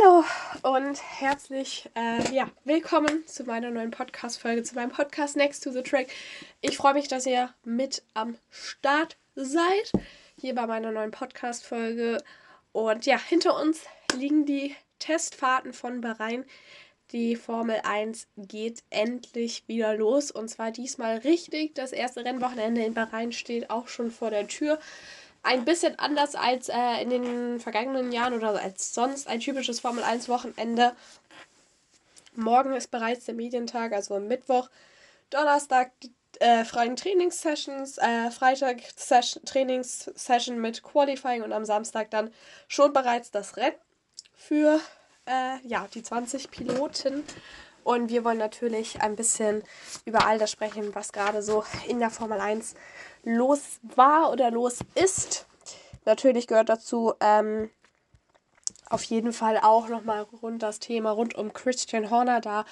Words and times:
Hallo 0.00 0.24
und 0.62 1.00
herzlich 1.02 1.88
äh, 1.94 2.34
ja, 2.34 2.50
willkommen 2.64 3.26
zu 3.26 3.44
meiner 3.44 3.70
neuen 3.70 3.90
Podcast-Folge, 3.90 4.62
zu 4.62 4.74
meinem 4.74 4.90
Podcast 4.90 5.36
Next 5.36 5.64
to 5.64 5.70
the 5.70 5.82
Track. 5.82 6.08
Ich 6.60 6.76
freue 6.76 6.94
mich, 6.94 7.08
dass 7.08 7.26
ihr 7.26 7.52
mit 7.64 8.02
am 8.14 8.36
Start 8.50 9.16
seid, 9.34 9.92
hier 10.40 10.54
bei 10.54 10.66
meiner 10.66 10.92
neuen 10.92 11.10
Podcast-Folge. 11.10 12.22
Und 12.72 13.06
ja, 13.06 13.18
hinter 13.18 13.58
uns 13.58 13.80
liegen 14.16 14.44
die 14.44 14.74
Testfahrten 14.98 15.72
von 15.72 16.00
Bahrain. 16.00 16.44
Die 17.12 17.36
Formel 17.36 17.80
1 17.82 18.28
geht 18.36 18.82
endlich 18.90 19.64
wieder 19.66 19.94
los 19.94 20.30
und 20.30 20.48
zwar 20.48 20.70
diesmal 20.70 21.18
richtig. 21.18 21.74
Das 21.74 21.92
erste 21.92 22.24
Rennwochenende 22.24 22.84
in 22.84 22.94
Bahrain 22.94 23.32
steht 23.32 23.70
auch 23.70 23.88
schon 23.88 24.10
vor 24.10 24.30
der 24.30 24.46
Tür 24.46 24.78
ein 25.48 25.64
bisschen 25.64 25.98
anders 25.98 26.34
als 26.34 26.68
äh, 26.68 27.02
in 27.02 27.08
den 27.08 27.58
vergangenen 27.58 28.12
Jahren 28.12 28.34
oder 28.34 28.60
als 28.60 28.92
sonst 28.92 29.26
ein 29.26 29.40
typisches 29.40 29.80
Formel 29.80 30.04
1 30.04 30.28
Wochenende. 30.28 30.94
Morgen 32.34 32.74
ist 32.74 32.90
bereits 32.90 33.24
der 33.24 33.34
Medientag, 33.34 33.94
also 33.94 34.20
Mittwoch, 34.20 34.68
Donnerstag 35.30 35.92
äh, 36.40 36.66
freien 36.66 36.96
Trainingssessions, 36.96 37.96
äh, 37.96 38.30
Freitag 38.30 38.82
Trainingssession 39.46 40.60
mit 40.60 40.82
Qualifying 40.82 41.42
und 41.42 41.54
am 41.54 41.64
Samstag 41.64 42.10
dann 42.10 42.30
schon 42.68 42.92
bereits 42.92 43.30
das 43.30 43.56
Rennen 43.56 43.76
für 44.34 44.78
äh, 45.24 45.66
ja, 45.66 45.88
die 45.94 46.02
20 46.02 46.50
Piloten. 46.50 47.24
Und 47.84 48.10
wir 48.10 48.22
wollen 48.22 48.36
natürlich 48.36 49.00
ein 49.00 49.16
bisschen 49.16 49.62
über 50.04 50.26
all 50.26 50.38
das 50.38 50.50
sprechen, 50.50 50.94
was 50.94 51.10
gerade 51.10 51.42
so 51.42 51.64
in 51.86 52.00
der 52.00 52.10
Formel 52.10 52.38
1 52.38 52.74
los 53.24 53.80
war 53.82 54.30
oder 54.30 54.50
los 54.50 54.80
ist. 54.94 55.47
Natürlich 56.08 56.46
gehört 56.46 56.70
dazu 56.70 57.12
ähm, 57.20 57.68
auf 58.88 59.02
jeden 59.02 59.34
Fall 59.34 59.58
auch 59.58 59.88
nochmal 59.88 60.22
rund 60.40 60.62
das 60.62 60.78
Thema 60.78 61.10
rund 61.10 61.34
um 61.34 61.52
Christian 61.52 62.08
Horner. 62.08 62.40
Da 62.40 62.64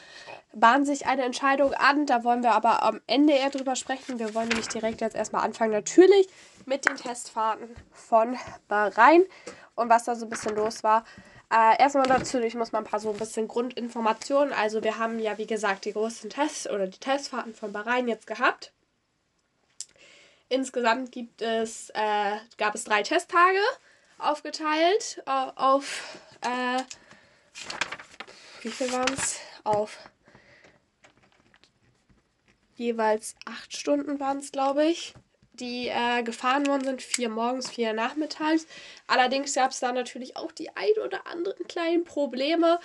bahnt 0.55 0.87
sich 0.87 1.07
eine 1.07 1.23
Entscheidung 1.23 1.75
an. 1.75 2.07
Da 2.07 2.25
wollen 2.25 2.43
wir 2.43 2.53
aber 2.53 2.83
am 2.83 3.03
Ende 3.07 3.35
eher 3.35 3.51
drüber 3.51 3.77
sprechen. 3.77 4.19
Wir 4.19 4.35
wollen 4.35 4.49
nämlich 4.49 4.69
direkt 4.69 5.03
jetzt 5.03 5.15
erstmal 5.15 5.45
anfangen. 5.45 5.73
Natürlich 5.73 6.31
mit 6.65 6.89
den 6.89 6.97
Testfahrten 6.97 7.69
von 7.93 8.39
Bahrain 8.69 9.27
und 9.75 9.91
was 9.91 10.05
da 10.05 10.15
so 10.15 10.25
ein 10.25 10.31
bisschen 10.31 10.57
los 10.57 10.83
war. 10.83 11.05
Äh, 11.53 11.79
erstmal 11.79 12.09
natürlich 12.09 12.55
muss 12.55 12.73
man 12.73 12.85
ein 12.85 12.91
paar 12.91 13.01
so 13.01 13.11
ein 13.11 13.19
bisschen 13.19 13.49
Grundinformationen. 13.49 14.55
Also 14.55 14.83
wir 14.83 14.99
haben 14.99 15.19
ja 15.19 15.37
wie 15.37 15.47
gesagt 15.47 15.85
die 15.85 15.93
großen 15.93 16.31
Tests 16.31 16.71
oder 16.71 16.87
die 16.87 16.99
Testfahrten 16.99 17.53
von 17.53 17.71
Bahrain 17.71 18.09
jetzt 18.09 18.27
gehabt. 18.27 18.73
Insgesamt 20.49 21.11
gibt 21.11 21.43
es, 21.43 21.91
äh, 21.91 22.37
gab 22.57 22.75
es 22.75 22.85
drei 22.85 23.03
Testtage 23.03 23.59
aufgeteilt 24.19 25.23
auf, 25.27 26.19
äh, 26.41 26.83
wie 28.63 28.71
viel 28.71 28.93
waren 28.93 29.13
es? 29.13 29.39
Auf 29.65 29.99
jeweils 32.77 33.35
acht 33.45 33.77
Stunden 33.77 34.21
waren 34.21 34.39
es, 34.39 34.53
glaube 34.53 34.85
ich, 34.85 35.15
die 35.55 35.89
äh, 35.89 36.23
gefahren 36.23 36.67
worden 36.67 36.85
sind. 36.85 37.03
Vier 37.03 37.29
morgens, 37.29 37.71
vier 37.71 37.93
nachmittags. 37.93 38.67
Allerdings 39.07 39.55
gab 39.55 39.73
es 39.73 39.81
da 39.81 39.93
natürlich 39.93 40.37
auch 40.37 40.53
die 40.53 40.71
ein 40.77 40.93
oder 41.05 41.27
anderen 41.27 41.67
kleinen 41.67 42.05
Probleme. 42.05 42.79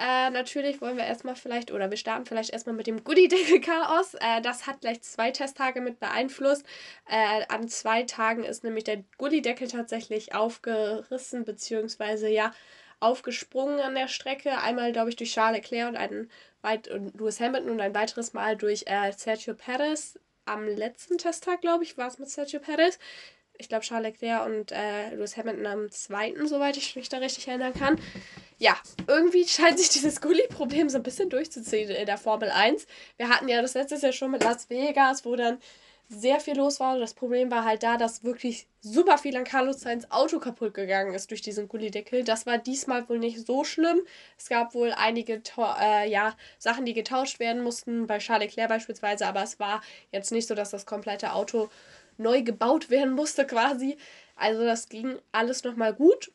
Äh, 0.00 0.30
natürlich 0.30 0.80
wollen 0.80 0.96
wir 0.96 1.04
erstmal 1.04 1.36
vielleicht, 1.36 1.70
oder 1.70 1.90
wir 1.90 1.98
starten 1.98 2.24
vielleicht 2.24 2.50
erstmal 2.50 2.74
mit 2.74 2.86
dem 2.86 3.04
Goodie-Deckel-Chaos. 3.04 4.14
Äh, 4.20 4.40
das 4.42 4.66
hat 4.66 4.80
gleich 4.80 5.02
zwei 5.02 5.30
Testtage 5.30 5.80
mit 5.80 6.00
beeinflusst. 6.00 6.64
Äh, 7.08 7.44
an 7.48 7.68
zwei 7.68 8.02
Tagen 8.04 8.44
ist 8.44 8.64
nämlich 8.64 8.84
der 8.84 9.04
Goodie-Deckel 9.18 9.68
tatsächlich 9.68 10.34
aufgerissen, 10.34 11.44
beziehungsweise 11.44 12.28
ja, 12.28 12.52
aufgesprungen 12.98 13.80
an 13.80 13.94
der 13.94 14.08
Strecke. 14.08 14.58
Einmal, 14.58 14.92
glaube 14.92 15.10
ich, 15.10 15.16
durch 15.16 15.32
Charles 15.32 15.58
Leclerc 15.58 15.88
und, 15.88 15.96
einen, 15.96 16.30
weit, 16.62 16.88
und 16.88 17.18
Lewis 17.18 17.40
Hamilton 17.40 17.70
und 17.70 17.80
ein 17.80 17.94
weiteres 17.94 18.32
Mal 18.32 18.56
durch 18.56 18.84
äh, 18.86 19.12
Sergio 19.12 19.54
Perez. 19.54 20.18
Am 20.46 20.66
letzten 20.66 21.18
Testtag, 21.18 21.60
glaube 21.60 21.84
ich, 21.84 21.98
war 21.98 22.08
es 22.08 22.18
mit 22.18 22.30
Sergio 22.30 22.60
Perez 22.60 22.98
ich 23.60 23.68
glaube, 23.68 23.84
Charles 23.84 24.12
Leclerc 24.12 24.46
und 24.46 24.72
äh, 24.72 25.14
Lewis 25.14 25.36
Hamilton 25.36 25.66
am 25.66 25.90
zweiten, 25.90 26.48
soweit 26.48 26.76
ich 26.76 26.96
mich 26.96 27.08
da 27.08 27.18
richtig 27.18 27.46
erinnern 27.46 27.74
kann. 27.74 28.00
Ja, 28.58 28.76
irgendwie 29.06 29.46
scheint 29.46 29.78
sich 29.78 29.90
dieses 29.90 30.20
Gully-Problem 30.20 30.88
so 30.88 30.96
ein 30.96 31.02
bisschen 31.02 31.30
durchzuziehen 31.30 31.90
in 31.90 32.06
der 32.06 32.18
Formel 32.18 32.50
1. 32.50 32.86
Wir 33.16 33.28
hatten 33.28 33.48
ja 33.48 33.62
das 33.62 33.74
letztes 33.74 34.02
Jahr 34.02 34.12
schon 34.12 34.30
mit 34.30 34.42
Las 34.42 34.68
Vegas, 34.68 35.24
wo 35.24 35.36
dann 35.36 35.58
sehr 36.10 36.40
viel 36.40 36.56
los 36.56 36.80
war. 36.80 36.98
Das 36.98 37.14
Problem 37.14 37.50
war 37.50 37.64
halt 37.64 37.84
da, 37.84 37.96
dass 37.96 38.24
wirklich 38.24 38.66
super 38.80 39.16
viel 39.16 39.36
an 39.36 39.44
Carlos 39.44 39.80
Sainz 39.80 40.06
Auto 40.10 40.40
kaputt 40.40 40.74
gegangen 40.74 41.14
ist 41.14 41.30
durch 41.30 41.40
diesen 41.40 41.68
Gullideckel. 41.68 42.24
Das 42.24 42.46
war 42.46 42.58
diesmal 42.58 43.08
wohl 43.08 43.18
nicht 43.18 43.46
so 43.46 43.62
schlimm. 43.62 44.00
Es 44.36 44.48
gab 44.48 44.74
wohl 44.74 44.92
einige 44.92 45.40
äh, 45.80 46.10
ja, 46.10 46.34
Sachen, 46.58 46.84
die 46.84 46.94
getauscht 46.94 47.38
werden 47.38 47.62
mussten, 47.62 48.08
bei 48.08 48.18
Charles 48.18 48.48
Leclerc 48.48 48.68
beispielsweise, 48.68 49.26
aber 49.26 49.42
es 49.42 49.60
war 49.60 49.82
jetzt 50.10 50.32
nicht 50.32 50.48
so, 50.48 50.54
dass 50.54 50.70
das 50.70 50.84
komplette 50.84 51.32
Auto 51.32 51.70
neu 52.20 52.42
gebaut 52.42 52.90
werden 52.90 53.14
musste 53.14 53.46
quasi. 53.46 53.96
Also 54.36 54.64
das 54.64 54.88
ging 54.88 55.18
alles 55.32 55.64
nochmal 55.64 55.94
gut. 55.94 56.30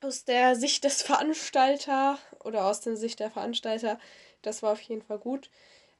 Aus 0.00 0.24
der 0.24 0.54
Sicht 0.56 0.84
des 0.84 1.02
Veranstalter 1.02 2.18
oder 2.44 2.66
aus 2.66 2.80
der 2.80 2.96
Sicht 2.96 3.20
der 3.20 3.30
Veranstalter, 3.30 3.98
das 4.42 4.62
war 4.62 4.72
auf 4.72 4.80
jeden 4.82 5.02
Fall 5.02 5.18
gut. 5.18 5.50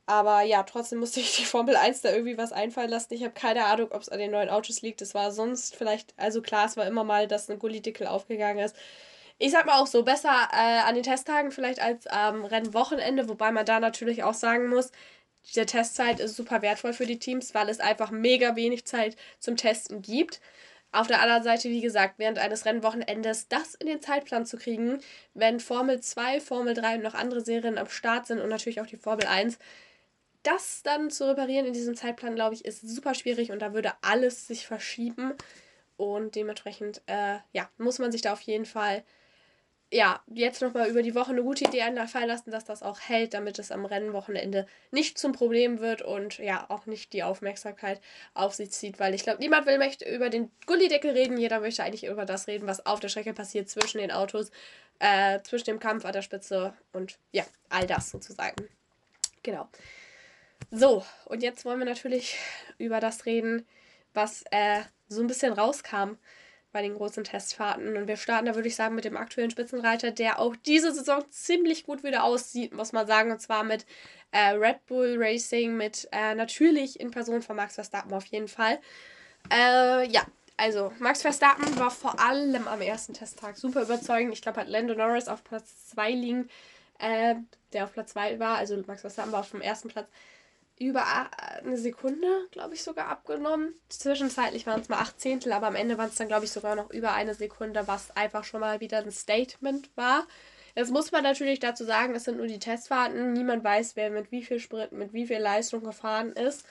Aber 0.06 0.42
ja, 0.42 0.62
trotzdem 0.64 0.98
musste 0.98 1.20
ich 1.20 1.36
die 1.36 1.44
Formel 1.44 1.76
1 1.76 2.02
da 2.02 2.10
irgendwie 2.12 2.36
was 2.36 2.52
einfallen 2.52 2.90
lassen. 2.90 3.14
Ich 3.14 3.22
habe 3.22 3.32
keine 3.32 3.64
Ahnung, 3.64 3.88
ob 3.92 4.02
es 4.02 4.10
an 4.10 4.18
den 4.18 4.32
neuen 4.32 4.50
Autos 4.50 4.82
liegt. 4.82 5.00
Es 5.00 5.14
war 5.14 5.32
sonst 5.32 5.74
vielleicht, 5.74 6.12
also 6.18 6.42
klar, 6.42 6.66
es 6.66 6.76
war 6.76 6.86
immer 6.86 7.04
mal, 7.04 7.26
dass 7.26 7.48
ein 7.48 7.58
Gullidickel 7.58 8.06
aufgegangen 8.06 8.62
ist. 8.62 8.76
Ich 9.38 9.50
sag 9.50 9.66
mal 9.66 9.80
auch 9.80 9.86
so, 9.86 10.04
besser 10.04 10.48
äh, 10.52 10.80
an 10.80 10.94
den 10.94 11.02
Testtagen 11.02 11.50
vielleicht 11.50 11.80
als 11.80 12.06
am 12.06 12.36
ähm, 12.36 12.44
Rennwochenende, 12.44 13.28
wobei 13.28 13.50
man 13.50 13.66
da 13.66 13.80
natürlich 13.80 14.22
auch 14.22 14.34
sagen 14.34 14.68
muss, 14.68 14.92
die 15.54 15.66
Testzeit 15.66 16.20
ist 16.20 16.36
super 16.36 16.62
wertvoll 16.62 16.92
für 16.92 17.06
die 17.06 17.18
Teams, 17.18 17.54
weil 17.54 17.68
es 17.68 17.80
einfach 17.80 18.10
mega 18.10 18.56
wenig 18.56 18.84
Zeit 18.84 19.16
zum 19.38 19.56
Testen 19.56 20.02
gibt. 20.02 20.40
Auf 20.92 21.08
der 21.08 21.20
anderen 21.20 21.42
Seite, 21.42 21.68
wie 21.70 21.80
gesagt, 21.80 22.18
während 22.18 22.38
eines 22.38 22.66
Rennwochenendes 22.66 23.48
das 23.48 23.74
in 23.74 23.88
den 23.88 24.00
Zeitplan 24.00 24.46
zu 24.46 24.56
kriegen, 24.56 25.00
wenn 25.34 25.58
Formel 25.58 26.00
2, 26.00 26.40
Formel 26.40 26.74
3 26.74 26.96
und 26.96 27.02
noch 27.02 27.14
andere 27.14 27.40
Serien 27.40 27.78
am 27.78 27.88
Start 27.88 28.26
sind 28.26 28.40
und 28.40 28.48
natürlich 28.48 28.80
auch 28.80 28.86
die 28.86 28.96
Formel 28.96 29.26
1, 29.26 29.58
das 30.44 30.82
dann 30.84 31.10
zu 31.10 31.26
reparieren 31.26 31.66
in 31.66 31.72
diesem 31.72 31.96
Zeitplan, 31.96 32.36
glaube 32.36 32.54
ich, 32.54 32.64
ist 32.64 32.82
super 32.88 33.14
schwierig 33.14 33.50
und 33.50 33.60
da 33.60 33.74
würde 33.74 33.92
alles 34.02 34.46
sich 34.46 34.66
verschieben. 34.66 35.34
Und 35.96 36.34
dementsprechend, 36.36 37.02
äh, 37.06 37.38
ja, 37.52 37.68
muss 37.78 37.98
man 37.98 38.12
sich 38.12 38.22
da 38.22 38.32
auf 38.32 38.40
jeden 38.42 38.66
Fall 38.66 39.04
ja, 39.92 40.20
jetzt 40.26 40.60
nochmal 40.60 40.88
über 40.88 41.02
die 41.02 41.14
Woche 41.14 41.30
eine 41.30 41.42
gute 41.42 41.64
Idee 41.64 41.82
einfallen 41.82 42.26
lassen, 42.26 42.50
dass 42.50 42.64
das 42.64 42.82
auch 42.82 42.98
hält, 43.00 43.34
damit 43.34 43.58
es 43.58 43.70
am 43.70 43.84
Rennwochenende 43.84 44.66
nicht 44.90 45.18
zum 45.18 45.32
Problem 45.32 45.78
wird 45.78 46.02
und 46.02 46.38
ja, 46.38 46.66
auch 46.68 46.86
nicht 46.86 47.12
die 47.12 47.22
Aufmerksamkeit 47.22 48.00
auf 48.34 48.54
sich 48.54 48.70
zieht, 48.72 48.98
weil 48.98 49.14
ich 49.14 49.22
glaube, 49.22 49.40
niemand 49.40 49.66
will 49.66 49.78
möchte 49.78 50.08
über 50.08 50.30
den 50.30 50.50
Gullideckel 50.66 51.12
reden, 51.12 51.38
jeder 51.38 51.60
möchte 51.60 51.84
eigentlich 51.84 52.04
über 52.04 52.24
das 52.24 52.48
reden, 52.48 52.66
was 52.66 52.84
auf 52.86 53.00
der 53.00 53.08
Strecke 53.08 53.34
passiert 53.34 53.68
zwischen 53.68 53.98
den 53.98 54.10
Autos, 54.10 54.50
äh, 54.98 55.40
zwischen 55.42 55.66
dem 55.66 55.80
Kampf 55.80 56.04
an 56.04 56.12
der 56.12 56.22
Spitze 56.22 56.74
und 56.92 57.18
ja, 57.32 57.44
all 57.68 57.86
das 57.86 58.10
sozusagen. 58.10 58.68
Genau. 59.42 59.68
So, 60.70 61.04
und 61.26 61.42
jetzt 61.42 61.64
wollen 61.64 61.78
wir 61.78 61.86
natürlich 61.86 62.36
über 62.78 62.98
das 62.98 63.26
reden, 63.26 63.66
was 64.12 64.44
äh, 64.50 64.80
so 65.08 65.20
ein 65.20 65.26
bisschen 65.26 65.52
rauskam 65.52 66.16
bei 66.74 66.82
den 66.82 66.94
großen 66.94 67.24
Testfahrten. 67.24 67.96
Und 67.96 68.08
wir 68.08 68.16
starten 68.16 68.46
da, 68.46 68.54
würde 68.56 68.68
ich 68.68 68.74
sagen, 68.74 68.96
mit 68.96 69.04
dem 69.04 69.16
aktuellen 69.16 69.50
Spitzenreiter, 69.50 70.10
der 70.10 70.40
auch 70.40 70.56
diese 70.56 70.92
Saison 70.92 71.24
ziemlich 71.30 71.84
gut 71.84 72.02
wieder 72.02 72.24
aussieht, 72.24 72.74
muss 72.74 72.92
man 72.92 73.06
sagen. 73.06 73.30
Und 73.30 73.40
zwar 73.40 73.62
mit 73.62 73.86
äh, 74.32 74.50
Red 74.50 74.84
Bull 74.86 75.14
Racing, 75.16 75.76
mit 75.76 76.08
äh, 76.10 76.34
natürlich 76.34 76.98
in 76.98 77.12
Person 77.12 77.42
von 77.42 77.54
Max 77.54 77.76
Verstappen 77.76 78.12
auf 78.12 78.26
jeden 78.26 78.48
Fall. 78.48 78.80
Äh, 79.52 80.10
ja, 80.10 80.26
also 80.56 80.92
Max 80.98 81.22
Verstappen 81.22 81.78
war 81.78 81.92
vor 81.92 82.18
allem 82.18 82.66
am 82.66 82.80
ersten 82.80 83.14
Testtag 83.14 83.56
super 83.56 83.82
überzeugend. 83.82 84.34
Ich 84.34 84.42
glaube, 84.42 84.60
hat 84.60 84.68
Lando 84.68 84.94
Norris 84.94 85.28
auf 85.28 85.44
Platz 85.44 85.90
2 85.90 86.10
liegen, 86.10 86.48
äh, 86.98 87.36
der 87.72 87.84
auf 87.84 87.92
Platz 87.92 88.12
2 88.12 88.40
war. 88.40 88.58
Also 88.58 88.76
Max 88.84 89.02
Verstappen 89.02 89.30
war 89.30 89.40
auf 89.40 89.50
dem 89.52 89.60
ersten 89.60 89.88
Platz 89.88 90.08
über 90.78 91.04
eine 91.62 91.76
Sekunde, 91.76 92.48
glaube 92.50 92.74
ich, 92.74 92.82
sogar 92.82 93.08
abgenommen. 93.08 93.74
Zwischenzeitlich 93.88 94.66
waren 94.66 94.80
es 94.80 94.88
mal 94.88 94.98
acht 94.98 95.20
Zehntel, 95.20 95.52
aber 95.52 95.68
am 95.68 95.76
Ende 95.76 95.98
waren 95.98 96.08
es 96.08 96.16
dann, 96.16 96.28
glaube 96.28 96.44
ich, 96.44 96.50
sogar 96.50 96.74
noch 96.74 96.90
über 96.90 97.12
eine 97.12 97.34
Sekunde, 97.34 97.86
was 97.86 98.16
einfach 98.16 98.44
schon 98.44 98.60
mal 98.60 98.80
wieder 98.80 98.98
ein 98.98 99.12
Statement 99.12 99.90
war. 99.96 100.26
Jetzt 100.74 100.90
muss 100.90 101.12
man 101.12 101.22
natürlich 101.22 101.60
dazu 101.60 101.84
sagen, 101.84 102.14
es 102.16 102.24
sind 102.24 102.38
nur 102.38 102.48
die 102.48 102.58
Testfahrten. 102.58 103.32
Niemand 103.32 103.62
weiß, 103.62 103.94
wer 103.94 104.10
mit 104.10 104.32
wie 104.32 104.42
viel 104.42 104.58
Sprit, 104.58 104.90
mit 104.90 105.12
wie 105.12 105.26
viel 105.26 105.38
Leistung 105.38 105.84
gefahren 105.84 106.32
ist. 106.32 106.66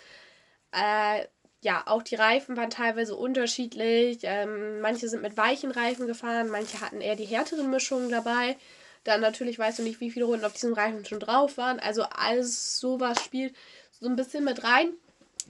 Äh, 0.73 1.25
ja, 1.61 1.83
auch 1.85 2.03
die 2.03 2.15
Reifen 2.15 2.57
waren 2.57 2.69
teilweise 2.69 3.15
unterschiedlich. 3.15 4.19
Ähm, 4.23 4.81
manche 4.81 5.07
sind 5.07 5.21
mit 5.21 5.37
weichen 5.37 5.71
Reifen 5.71 6.07
gefahren, 6.07 6.49
manche 6.49 6.81
hatten 6.81 6.99
eher 6.99 7.15
die 7.15 7.23
härteren 7.23 7.69
Mischungen 7.69 8.09
dabei. 8.09 8.57
Dann 9.05 9.21
natürlich 9.21 9.59
weißt 9.59 9.79
du 9.79 9.83
nicht, 9.83 10.01
wie 10.01 10.11
viele 10.11 10.25
Runden 10.25 10.45
auf 10.45 10.53
diesem 10.53 10.73
Reifen 10.73 11.05
schon 11.05 11.19
drauf 11.19 11.57
waren. 11.57 11.79
Also 11.79 12.03
alles 12.03 12.79
sowas 12.79 13.23
spielt 13.23 13.55
so 13.99 14.07
ein 14.07 14.15
bisschen 14.15 14.43
mit 14.43 14.63
rein. 14.63 14.93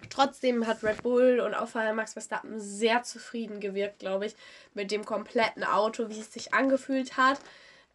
Trotzdem 0.09 0.67
hat 0.67 0.83
Red 0.83 1.03
Bull 1.03 1.39
und 1.39 1.53
auch 1.53 1.67
vor 1.67 1.81
allem 1.81 1.95
Max 1.95 2.13
Verstappen 2.13 2.59
sehr 2.59 3.03
zufrieden 3.03 3.59
gewirkt, 3.59 3.99
glaube 3.99 4.25
ich, 4.25 4.35
mit 4.73 4.91
dem 4.91 5.05
kompletten 5.05 5.63
Auto, 5.63 6.09
wie 6.09 6.19
es 6.19 6.33
sich 6.33 6.53
angefühlt 6.53 7.15
hat. 7.17 7.39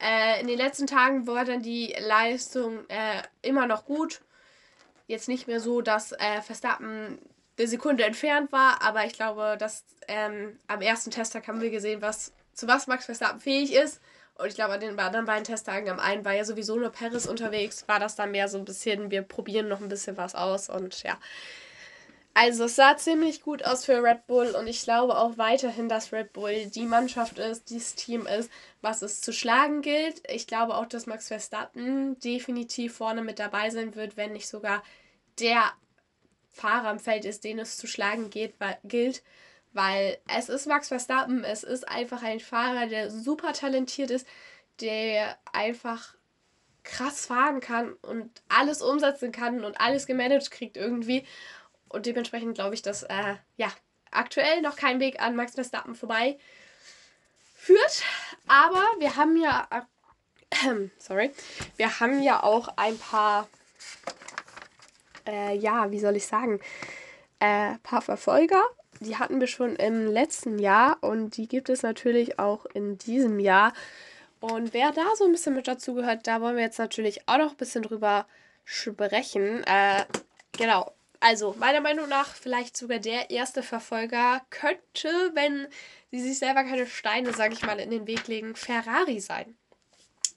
Äh, 0.01 0.41
in 0.41 0.47
den 0.47 0.59
letzten 0.59 0.87
Tagen 0.87 1.27
war 1.27 1.45
dann 1.45 1.63
die 1.63 1.95
Leistung 1.99 2.89
äh, 2.89 3.23
immer 3.43 3.67
noch 3.67 3.85
gut. 3.85 4.21
Jetzt 5.07 5.29
nicht 5.29 5.49
mehr 5.49 5.61
so, 5.61 5.81
dass 5.81 6.13
äh, 6.13 6.41
Verstappen 6.43 7.19
eine 7.59 7.67
Sekunde 7.67 8.05
entfernt 8.05 8.53
war, 8.53 8.83
aber 8.83 9.05
ich 9.05 9.15
glaube, 9.15 9.57
dass 9.59 9.85
ähm, 10.07 10.59
am 10.69 10.81
ersten 10.81 11.11
Testtag 11.11 11.49
haben 11.49 11.61
wir 11.61 11.71
gesehen, 11.71 12.01
was, 12.01 12.33
zu 12.53 12.69
was 12.69 12.87
Max 12.87 13.07
Verstappen 13.07 13.41
fähig 13.41 13.75
ist. 13.75 14.01
Und 14.39 14.47
ich 14.47 14.55
glaube, 14.55 14.75
an 14.75 14.81
den 14.81 14.99
anderen 14.99 15.27
beiden 15.27 15.45
Testtagen, 15.45 15.91
am 15.91 15.99
einen 15.99 16.25
war 16.25 16.33
ja 16.33 16.45
sowieso 16.45 16.77
nur 16.77 16.91
Paris 16.91 17.27
unterwegs, 17.27 17.87
war 17.89 17.99
das 17.99 18.15
dann 18.15 18.31
mehr 18.31 18.49
so 18.49 18.57
ein 18.57 18.65
bisschen, 18.65 19.11
wir 19.11 19.23
probieren 19.23 19.69
noch 19.69 19.81
ein 19.81 19.89
bisschen 19.89 20.17
was 20.17 20.35
aus 20.37 20.69
und 20.69 21.03
ja. 21.03 21.19
Also 22.35 22.67
es 22.67 22.77
sah 22.77 22.97
ziemlich 22.97 23.43
gut 23.43 23.65
aus 23.65 23.85
für 23.85 24.01
Red 24.01 24.29
Bull 24.29 24.51
und 24.51 24.69
ich 24.69 24.83
glaube 24.83 25.19
auch 25.19 25.39
weiterhin, 25.39 25.89
dass 25.89 26.13
Red 26.13 26.33
Bull 26.33 26.67
die 26.67 26.87
Mannschaft 26.87 27.41
ist, 27.41 27.69
dieses 27.69 27.97
Team 27.97 28.29
ist, 28.29 28.49
was 28.81 29.03
es 29.03 29.21
zu 29.21 29.33
schlagen 29.33 29.83
gilt. 29.83 30.23
Ich 30.31 30.47
glaube 30.47 30.77
auch, 30.77 30.87
dass 30.87 31.07
Max 31.07 31.27
Verstappen 31.27 32.17
definitiv 32.21 32.95
vorne 32.95 33.23
mit 33.23 33.41
dabei 33.41 33.71
sein 33.71 33.97
wird, 33.97 34.17
wenn 34.17 34.35
nicht 34.35 34.47
sogar 34.47 34.85
der 35.41 35.73
Fahrer 36.53 36.93
im 36.93 37.01
Feld 37.01 37.25
ist, 37.25 37.43
den 37.43 37.59
es 37.59 37.77
zu 37.77 37.89
schlagen 37.89 38.31
geht, 38.31 38.55
gilt. 38.85 39.25
Weil 39.73 40.19
es 40.29 40.49
ist 40.49 40.67
Max 40.67 40.89
Verstappen, 40.89 41.45
es 41.45 41.63
ist 41.63 41.89
einfach 41.89 42.23
ein 42.23 42.41
Fahrer, 42.41 42.87
der 42.87 43.11
super 43.11 43.53
talentiert 43.53 44.11
ist, 44.11 44.27
der 44.81 45.37
einfach 45.53 46.15
krass 46.85 47.27
fahren 47.27 47.61
kann 47.61 47.93
und 47.95 48.31
alles 48.49 48.81
umsetzen 48.81 49.31
kann 49.31 49.65
und 49.65 49.81
alles 49.81 50.07
gemanagt 50.07 50.51
kriegt 50.51 50.77
irgendwie. 50.77 51.25
Und 51.89 52.07
dementsprechend 52.07 52.55
glaube 52.55 52.75
ich, 52.75 52.83
dass 52.83 53.03
äh, 53.03 53.37
ja, 53.57 53.71
aktuell 54.11 54.63
noch 54.63 54.77
kein 54.77 55.01
Weg 55.01 55.21
an 55.21 55.37
Max 55.37 55.55
Verstappen 55.55 55.95
vorbei 55.95 56.39
führt. 57.55 58.03
Aber 58.47 58.85
wir 58.99 59.17
haben 59.17 59.37
ja. 59.37 59.69
Äh, 59.71 60.89
sorry. 60.99 61.31
Wir 61.77 62.01
haben 62.01 62.23
ja 62.23 62.43
auch 62.43 62.69
ein 62.77 62.99
paar. 62.99 63.49
Äh, 65.27 65.57
ja, 65.57 65.91
wie 65.91 66.01
soll 66.01 66.17
ich 66.17 66.27
sagen? 66.27 66.61
Äh, 67.39 67.75
paar 67.83 68.03
Verfolger. 68.03 68.63
Die 69.01 69.17
hatten 69.17 69.41
wir 69.41 69.47
schon 69.47 69.77
im 69.77 70.07
letzten 70.07 70.59
Jahr 70.59 70.99
und 71.01 71.37
die 71.37 71.49
gibt 71.49 71.69
es 71.69 71.83
natürlich 71.83 72.39
auch 72.39 72.67
in 72.67 72.99
diesem 72.99 73.39
Jahr. 73.39 73.73
Und 74.41 74.73
wer 74.73 74.93
da 74.93 75.05
so 75.17 75.25
ein 75.25 75.33
bisschen 75.33 75.55
mit 75.55 75.69
dazu 75.69 75.95
gehört, 75.95 76.27
da 76.27 76.41
wollen 76.41 76.57
wir 76.57 76.63
jetzt 76.63 76.79
natürlich 76.79 77.29
auch 77.29 77.39
noch 77.39 77.51
ein 77.53 77.57
bisschen 77.57 77.83
drüber 77.83 78.27
sprechen. 78.65 79.65
Äh, 79.65 80.05
genau. 80.57 80.93
Also, 81.21 81.57
meiner 81.59 81.81
Meinung 81.81 82.09
nach, 82.09 82.35
vielleicht 82.35 82.77
sogar 82.77 83.01
der 83.01 83.31
erste 83.31 83.65
Verfolger 83.65 84.41
könnte, 84.51 85.09
wenn 85.35 85.67
sie 86.13 86.21
sich 86.21 86.39
selber 86.39 86.63
keine 86.63 86.87
Steine, 86.87 87.33
sage 87.33 87.55
ich 87.55 87.67
mal, 87.67 87.81
in 87.81 87.91
den 87.91 88.07
Weg 88.07 88.29
legen, 88.29 88.55
Ferrari 88.55 89.19
sein. 89.19 89.57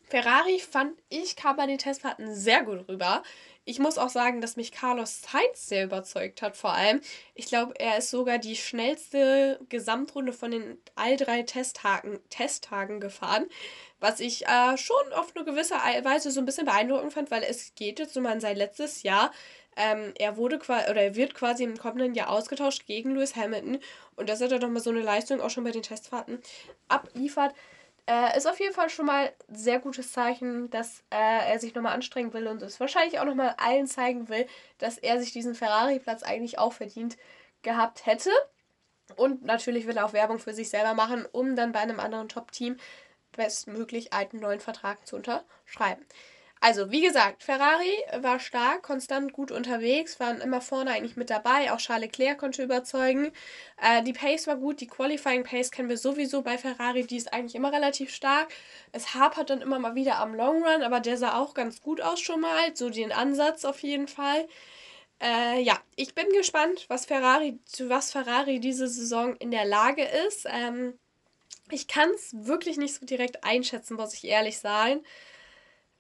Ferrari 0.10 0.60
fand 0.60 0.98
ich, 1.10 1.36
kam 1.36 1.56
bei 1.56 1.68
den 1.68 1.78
Testfahrten 1.78 2.34
sehr 2.34 2.64
gut 2.64 2.88
rüber. 2.90 3.22
Ich 3.64 3.78
muss 3.78 4.00
auch 4.00 4.10
sagen, 4.10 4.42
dass 4.42 4.56
mich 4.56 4.72
Carlos 4.72 5.22
Sainz 5.22 5.68
sehr 5.68 5.84
überzeugt 5.84 6.42
hat, 6.42 6.58
vor 6.58 6.74
allem. 6.74 7.00
Ich 7.36 7.46
glaube, 7.46 7.80
er 7.80 8.00
ist 8.00 8.10
sogar 8.10 8.40
die 8.40 8.56
schnellste 8.56 9.60
Gesamtrunde 9.70 10.34
von 10.34 10.50
den 10.50 10.80
all 10.96 11.16
drei 11.16 11.44
Testtagen, 11.44 12.20
Testtagen 12.30 13.00
gefahren, 13.00 13.46
was 14.00 14.20
ich 14.20 14.48
äh, 14.48 14.78
schon 14.78 15.14
auf 15.14 15.36
eine 15.36 15.46
gewisse 15.46 15.76
Weise 15.76 16.32
so 16.32 16.40
ein 16.40 16.46
bisschen 16.46 16.66
beeindruckend 16.66 17.14
fand, 17.14 17.30
weil 17.30 17.44
es 17.44 17.76
geht 17.76 18.00
jetzt 18.00 18.16
mal 18.16 18.32
an 18.32 18.42
sein 18.42 18.58
letztes 18.58 19.04
Jahr. 19.04 19.32
Ähm, 19.78 20.14
er 20.18 20.38
wurde 20.38 20.58
quasi 20.58 20.90
oder 20.90 21.02
er 21.02 21.16
wird 21.16 21.36
quasi 21.36 21.64
im 21.64 21.78
kommenden 21.78 22.16
Jahr 22.16 22.30
ausgetauscht 22.30 22.88
gegen 22.88 23.14
Lewis 23.14 23.36
Hamilton 23.36 23.80
und 24.16 24.28
dass 24.28 24.42
er 24.42 24.48
da 24.48 24.58
nochmal 24.58 24.82
so 24.82 24.90
eine 24.90 25.02
Leistung 25.02 25.40
auch 25.40 25.52
schon 25.52 25.64
bei 25.64 25.72
den 25.72 25.84
Testfahrten 25.84 26.40
abliefert. 26.90 27.54
Äh, 28.12 28.36
ist 28.36 28.46
auf 28.46 28.60
jeden 28.60 28.74
Fall 28.74 28.90
schon 28.90 29.06
mal 29.06 29.32
ein 29.48 29.56
sehr 29.56 29.80
gutes 29.80 30.12
Zeichen, 30.12 30.70
dass 30.70 31.00
äh, 31.12 31.50
er 31.50 31.60
sich 31.60 31.74
nochmal 31.74 31.94
anstrengen 31.94 32.34
will 32.34 32.48
und 32.48 32.62
es 32.62 32.78
wahrscheinlich 32.82 33.22
auch 33.22 33.24
nochmal 33.24 33.56
allen 33.58 33.88
zeigen 33.88 34.28
will, 34.28 34.48
dass 34.80 34.98
er 34.98 35.18
sich 35.22 35.32
diesen 35.32 35.56
Ferrari-Platz 35.56 36.22
eigentlich 36.22 36.60
auch 36.60 36.74
verdient 36.74 37.16
gehabt 37.62 38.06
hätte. 38.06 38.30
Und 39.16 39.46
natürlich 39.46 39.88
will 39.88 39.96
er 39.96 40.06
auch 40.06 40.12
Werbung 40.12 40.40
für 40.40 40.54
sich 40.54 40.70
selber 40.70 40.94
machen, 40.94 41.26
um 41.32 41.56
dann 41.56 41.72
bei 41.72 41.80
einem 41.80 42.02
anderen 42.02 42.28
Top-Team 42.28 42.76
bestmöglich 43.32 44.12
einen 44.12 44.42
neuen 44.42 44.60
Vertrag 44.60 45.08
zu 45.08 45.16
unterschreiben. 45.16 46.06
Also, 46.64 46.92
wie 46.92 47.02
gesagt, 47.02 47.42
Ferrari 47.42 47.92
war 48.20 48.40
stark, 48.40 48.84
konstant 48.84 49.34
gut 49.34 49.52
unterwegs, 49.52 50.20
waren 50.20 50.40
immer 50.42 50.62
vorne 50.62 50.92
eigentlich 50.92 51.16
mit 51.18 51.32
dabei. 51.32 51.72
Auch 51.72 51.78
Charles 51.80 52.04
Leclerc 52.06 52.38
konnte 52.38 52.62
überzeugen. 52.62 53.32
Äh, 53.82 54.04
die 54.04 54.14
Pace 54.14 54.46
war 54.46 54.58
gut, 54.58 54.80
die 54.80 54.86
Qualifying 54.86 55.44
Pace 55.44 55.72
kennen 55.72 55.90
wir 55.90 55.98
sowieso 55.98 56.44
bei 56.44 56.60
Ferrari, 56.60 57.04
die 57.08 57.18
ist 57.18 57.34
eigentlich 57.34 57.56
immer 57.56 57.72
relativ 57.74 58.14
stark. 58.14 58.54
Es 58.92 59.16
hapert 59.16 59.50
dann 59.50 59.62
immer 59.62 59.80
mal 59.80 59.96
wieder 59.96 60.18
am 60.20 60.36
Long 60.36 60.64
Run, 60.64 60.84
aber 60.84 61.00
der 61.00 61.18
sah 61.18 61.40
auch 61.40 61.56
ganz 61.56 61.82
gut 61.82 62.00
aus 62.00 62.20
schon 62.22 62.42
mal. 62.42 62.76
So 62.76 62.92
den 62.92 63.12
Ansatz 63.12 63.66
auf 63.66 63.80
jeden 63.80 64.08
Fall. 64.08 64.48
Äh, 65.22 65.62
ja, 65.62 65.80
ich 65.96 66.14
bin 66.16 66.30
gespannt, 66.30 66.86
was 66.90 67.06
Ferrari, 67.08 67.60
zu 67.66 67.90
was 67.90 68.12
Ferrari 68.12 68.60
diese 68.60 68.88
Saison 68.88 69.36
in 69.38 69.50
der 69.52 69.66
Lage 69.66 70.04
ist. 70.28 70.46
Ähm, 70.48 71.00
ich 71.72 71.88
kann 71.88 72.10
es 72.12 72.34
wirklich 72.46 72.78
nicht 72.78 72.96
so 72.96 73.06
direkt 73.06 73.44
einschätzen, 73.44 73.96
muss 73.96 74.14
ich 74.14 74.26
ehrlich 74.26 74.60
sein. 74.60 75.02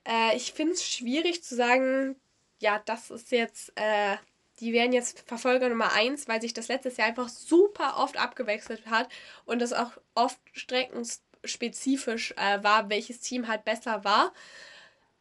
Äh, 0.08 0.36
ich 0.36 0.54
finde 0.54 0.74
es 0.74 0.88
schwierig 0.88 1.44
zu 1.44 1.56
sagen, 1.56 2.16
ja, 2.60 2.82
das 2.86 3.12
ist 3.12 3.32
jetzt, 3.32 3.72
äh, 3.76 4.18
die 4.60 4.74
wären 4.74 4.94
jetzt 4.94 5.24
Verfolger 5.28 5.70
Nummer 5.70 5.94
1, 5.94 6.28
weil 6.28 6.42
sich 6.42 6.54
das 6.54 6.68
letztes 6.68 6.98
Jahr 6.98 7.08
einfach 7.08 7.30
super 7.30 7.98
oft 7.98 8.18
abgewechselt 8.18 8.86
hat 8.88 9.10
und 9.46 9.60
das 9.60 9.74
auch 9.74 9.92
oft 10.16 10.40
streckenspezifisch 10.54 12.34
äh, 12.38 12.64
war, 12.64 12.90
welches 12.90 13.20
Team 13.20 13.48
halt 13.48 13.66
besser 13.66 14.04
war. 14.04 14.34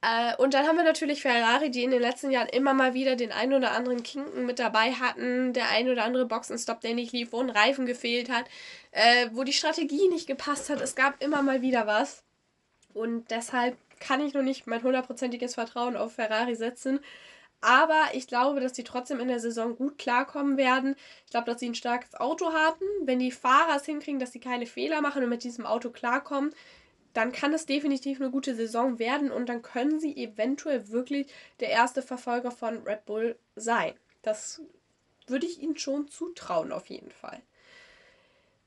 Äh, 0.03 0.35
und 0.37 0.55
dann 0.55 0.67
haben 0.67 0.77
wir 0.77 0.85
natürlich 0.85 1.21
Ferrari, 1.23 1.71
die 1.71 1.85
in 1.85 1.91
den 1.91 2.01
letzten 2.01 2.31
Jahren 2.31 2.49
immer 2.49 2.73
mal 2.73 2.95
wieder 2.95 3.17
den 3.17 3.33
einen 3.33 3.55
oder 3.55 3.73
anderen 3.73 4.03
Kinken 4.03 4.47
mit 4.47 4.59
dabei 4.59 4.93
hatten, 4.93 5.53
der 5.53 5.69
ein 5.71 5.91
oder 5.91 6.05
andere 6.05 6.27
Boxenstopp, 6.27 6.81
der 6.81 6.95
nicht 6.95 7.13
lief, 7.13 7.33
wo 7.33 7.41
ein 7.41 7.51
Reifen 7.51 7.85
gefehlt 7.87 8.31
hat, 8.31 8.47
äh, 8.93 9.29
wo 9.33 9.45
die 9.45 9.53
Strategie 9.53 10.09
nicht 10.09 10.27
gepasst 10.27 10.71
hat. 10.71 10.81
Es 10.81 10.95
gab 10.95 11.23
immer 11.23 11.43
mal 11.43 11.61
wieder 11.61 11.87
was. 11.87 12.23
Und 12.95 13.31
deshalb 13.31 13.77
kann 14.01 14.21
ich 14.21 14.35
noch 14.35 14.43
nicht 14.43 14.67
mein 14.67 14.83
hundertprozentiges 14.83 15.55
Vertrauen 15.55 15.97
auf 15.97 16.15
Ferrari 16.15 16.57
setzen. 16.57 17.01
Aber 17.61 18.01
ich 18.15 18.27
glaube, 18.27 18.61
dass 18.61 18.73
die 18.73 18.85
trotzdem 18.85 19.21
in 19.21 19.29
der 19.29 19.41
Saison 19.41 19.77
gut 19.77 19.99
klarkommen 19.99 20.57
werden. 20.57 20.97
Ich 21.27 21.31
glaube, 21.31 21.51
dass 21.51 21.61
sie 21.61 21.69
ein 21.69 21.75
starkes 21.75 22.15
Auto 22.15 22.53
haben. 22.53 22.85
Wenn 23.03 23.19
die 23.19 23.31
Fahrer 23.31 23.77
es 23.77 23.85
hinkriegen, 23.85 24.19
dass 24.19 24.33
sie 24.33 24.41
keine 24.41 24.67
Fehler 24.67 25.03
machen 25.03 25.23
und 25.23 25.29
mit 25.29 25.45
diesem 25.45 25.67
Auto 25.67 25.91
klarkommen, 25.91 26.55
dann 27.13 27.33
kann 27.33 27.53
es 27.53 27.67
definitiv 27.67 28.21
eine 28.21 28.31
gute 28.31 28.55
Saison 28.55 28.99
werden 28.99 29.31
und 29.31 29.49
dann 29.49 29.63
können 29.63 30.01
sie 30.01 30.17
eventuell 30.17 30.89
wirklich 30.89 31.27
der 31.59 31.69
erste 31.69 32.03
Verfolger 32.03 32.51
von 32.51 32.83
Red 32.85 33.05
Bull 33.05 33.37
sein. 33.57 33.95
Das 34.23 34.63
würde 35.27 35.47
ich 35.47 35.61
ihnen 35.61 35.77
schon 35.77 36.09
zutrauen, 36.09 36.73
auf 36.73 36.87
jeden 36.87 37.11
Fall. 37.11 37.43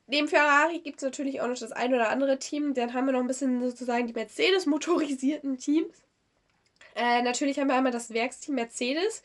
Neben 0.08 0.28
Ferrari 0.28 0.80
gibt 0.80 0.98
es 0.98 1.04
natürlich 1.04 1.42
auch 1.42 1.48
noch 1.48 1.58
das 1.58 1.72
ein 1.72 1.94
oder 1.94 2.10
andere 2.10 2.38
Team. 2.38 2.74
Dann 2.74 2.94
haben 2.94 3.06
wir 3.06 3.14
noch 3.14 3.22
ein 3.22 3.28
bisschen 3.28 3.62
sozusagen 3.62 4.08
die 4.08 4.14
Mercedes-motorisierten 4.14 5.58
Teams. 5.58 5.96
Äh, 6.96 7.22
natürlich 7.22 7.60
haben 7.60 7.68
wir 7.68 7.76
einmal 7.76 7.92
das 7.92 8.14
Werksteam 8.14 8.56
Mercedes. 8.56 9.24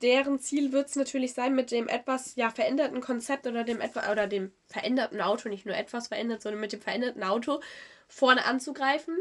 Deren 0.00 0.40
Ziel 0.40 0.72
wird 0.72 0.88
es 0.88 0.96
natürlich 0.96 1.32
sein, 1.32 1.54
mit 1.54 1.70
dem 1.70 1.88
etwas 1.88 2.34
ja, 2.34 2.50
veränderten 2.50 3.00
Konzept 3.00 3.46
oder 3.46 3.62
dem 3.62 3.80
etwa 3.80 4.10
oder 4.10 4.26
dem 4.26 4.52
veränderten 4.66 5.20
Auto, 5.20 5.48
nicht 5.48 5.64
nur 5.64 5.76
etwas 5.76 6.08
verändert, 6.08 6.42
sondern 6.42 6.60
mit 6.60 6.72
dem 6.72 6.80
veränderten 6.80 7.22
Auto 7.22 7.60
vorne 8.08 8.44
anzugreifen. 8.44 9.16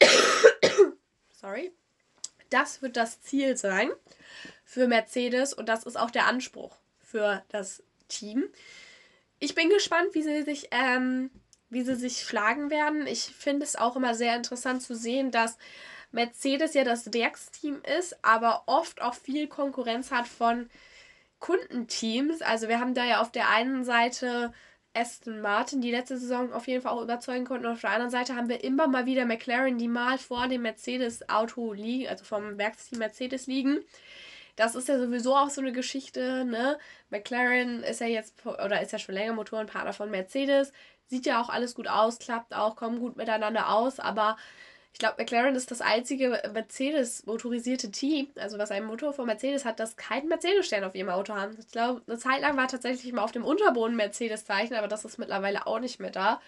Sorry. 1.32 1.72
Das 2.50 2.82
wird 2.82 2.96
das 2.96 3.20
Ziel 3.20 3.56
sein 3.56 3.90
für 4.64 4.86
Mercedes 4.88 5.54
und 5.54 5.68
das 5.68 5.84
ist 5.84 5.96
auch 5.96 6.10
der 6.10 6.26
Anspruch 6.26 6.76
für 6.98 7.42
das 7.48 7.82
Team. 8.08 8.44
Ich 9.44 9.54
bin 9.54 9.68
gespannt, 9.68 10.14
wie 10.14 10.22
sie 10.22 10.42
sich, 10.42 10.68
ähm, 10.70 11.30
wie 11.68 11.82
sie 11.82 11.96
sich 11.96 12.22
schlagen 12.22 12.70
werden. 12.70 13.06
Ich 13.06 13.24
finde 13.24 13.64
es 13.64 13.76
auch 13.76 13.94
immer 13.94 14.14
sehr 14.14 14.34
interessant 14.36 14.80
zu 14.80 14.94
sehen, 14.96 15.30
dass 15.30 15.58
Mercedes 16.12 16.72
ja 16.72 16.82
das 16.82 17.12
Werksteam 17.12 17.82
ist, 17.98 18.24
aber 18.24 18.62
oft 18.64 19.02
auch 19.02 19.12
viel 19.12 19.46
Konkurrenz 19.46 20.10
hat 20.10 20.26
von 20.28 20.70
Kundenteams. 21.40 22.40
Also 22.40 22.68
wir 22.68 22.80
haben 22.80 22.94
da 22.94 23.04
ja 23.04 23.20
auf 23.20 23.32
der 23.32 23.50
einen 23.50 23.84
Seite 23.84 24.54
Aston 24.94 25.42
Martin, 25.42 25.82
die 25.82 25.90
letzte 25.90 26.16
Saison 26.16 26.50
auf 26.54 26.66
jeden 26.66 26.80
Fall 26.80 26.92
auch 26.92 27.02
überzeugen 27.02 27.44
konnten. 27.44 27.66
Und 27.66 27.72
auf 27.72 27.82
der 27.82 27.90
anderen 27.90 28.10
Seite 28.10 28.36
haben 28.36 28.48
wir 28.48 28.64
immer 28.64 28.88
mal 28.88 29.04
wieder 29.04 29.26
McLaren, 29.26 29.76
die 29.76 29.88
mal 29.88 30.16
vor 30.16 30.48
dem 30.48 30.62
Mercedes-Auto 30.62 31.74
liegen, 31.74 32.08
also 32.08 32.24
vom 32.24 32.56
Werksteam 32.56 32.98
Mercedes 32.98 33.46
liegen. 33.46 33.84
Das 34.56 34.74
ist 34.74 34.88
ja 34.88 34.98
sowieso 34.98 35.36
auch 35.36 35.50
so 35.50 35.60
eine 35.60 35.72
Geschichte, 35.72 36.44
ne? 36.44 36.78
McLaren 37.10 37.82
ist 37.82 38.00
ja 38.00 38.06
jetzt, 38.06 38.34
oder 38.46 38.80
ist 38.80 38.92
ja 38.92 38.98
schon 38.98 39.14
länger 39.14 39.32
Motorenpartner 39.32 39.92
von 39.92 40.10
Mercedes. 40.10 40.72
Sieht 41.06 41.26
ja 41.26 41.40
auch 41.42 41.48
alles 41.48 41.74
gut 41.74 41.88
aus, 41.88 42.18
klappt 42.18 42.54
auch, 42.54 42.76
kommen 42.76 42.98
gut 43.00 43.16
miteinander 43.16 43.70
aus, 43.70 44.00
aber 44.00 44.36
ich 44.92 45.00
glaube, 45.00 45.16
McLaren 45.18 45.56
ist 45.56 45.72
das 45.72 45.80
einzige 45.80 46.40
Mercedes-motorisierte 46.52 47.90
Team, 47.90 48.28
also 48.36 48.58
was 48.58 48.70
einen 48.70 48.86
Motor 48.86 49.12
von 49.12 49.26
Mercedes 49.26 49.64
hat, 49.64 49.80
das 49.80 49.96
keinen 49.96 50.28
Mercedes-Stern 50.28 50.84
auf 50.84 50.94
ihrem 50.94 51.08
Auto 51.08 51.34
haben. 51.34 51.56
Ich 51.58 51.66
glaube, 51.72 52.02
eine 52.06 52.16
Zeit 52.16 52.40
lang 52.42 52.56
war 52.56 52.68
tatsächlich 52.68 53.12
mal 53.12 53.22
auf 53.22 53.32
dem 53.32 53.44
Unterboden 53.44 53.96
Mercedes-Zeichen, 53.96 54.76
aber 54.76 54.86
das 54.86 55.04
ist 55.04 55.18
mittlerweile 55.18 55.66
auch 55.66 55.80
nicht 55.80 55.98
mehr 55.98 56.12
da. 56.12 56.40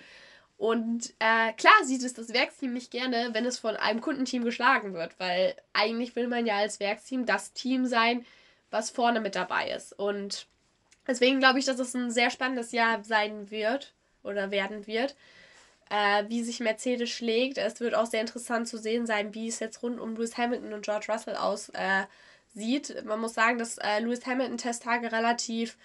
Und 0.59 1.13
äh, 1.19 1.53
klar 1.53 1.85
sieht 1.85 2.03
es 2.03 2.15
das 2.15 2.33
Werksteam 2.33 2.73
nicht 2.73 2.91
gerne, 2.91 3.31
wenn 3.33 3.45
es 3.45 3.59
von 3.59 3.77
einem 3.77 4.01
Kundenteam 4.01 4.43
geschlagen 4.45 4.95
wird, 4.95 5.19
weil 5.19 5.55
eigentlich 5.75 6.17
will 6.17 6.29
man 6.29 6.47
ja 6.47 6.57
als 6.57 6.81
Werksteam 6.81 7.27
das 7.27 7.53
Team 7.53 7.87
sein, 7.87 8.25
was 8.71 8.91
vorne 8.91 9.21
mit 9.21 9.35
dabei 9.35 9.71
ist. 9.71 9.93
Und 9.93 10.47
deswegen 11.07 11.41
glaube 11.41 11.59
ich, 11.59 11.67
dass 11.67 11.79
es 11.79 11.95
ein 11.95 12.11
sehr 12.11 12.31
spannendes 12.31 12.73
Jahr 12.73 13.05
sein 13.05 13.51
wird 13.51 13.93
oder 14.23 14.51
werden 14.51 14.87
wird, 14.87 15.15
äh, 15.91 16.25
wie 16.29 16.43
sich 16.43 16.61
Mercedes 16.61 17.11
schlägt. 17.11 17.59
Es 17.59 17.81
wird 17.81 17.95
auch 17.95 18.07
sehr 18.07 18.23
interessant 18.23 18.67
zu 18.67 18.79
sehen 18.79 19.07
sein, 19.07 19.35
wie 19.35 19.49
es 19.49 19.61
jetzt 19.61 19.83
rund 19.83 20.01
um 20.01 20.17
Lewis 20.17 20.39
Hamilton 20.39 20.73
und 20.73 20.87
George 20.87 21.07
Russell 21.11 21.37
aussieht. 21.37 22.91
Äh, 22.91 23.03
man 23.05 23.21
muss 23.21 23.35
sagen, 23.35 23.59
dass 23.59 23.77
äh, 23.77 24.01
Lewis 24.01 24.25
Hamilton 24.25 24.57
Testtage 24.57 25.13
relativ, 25.13 25.77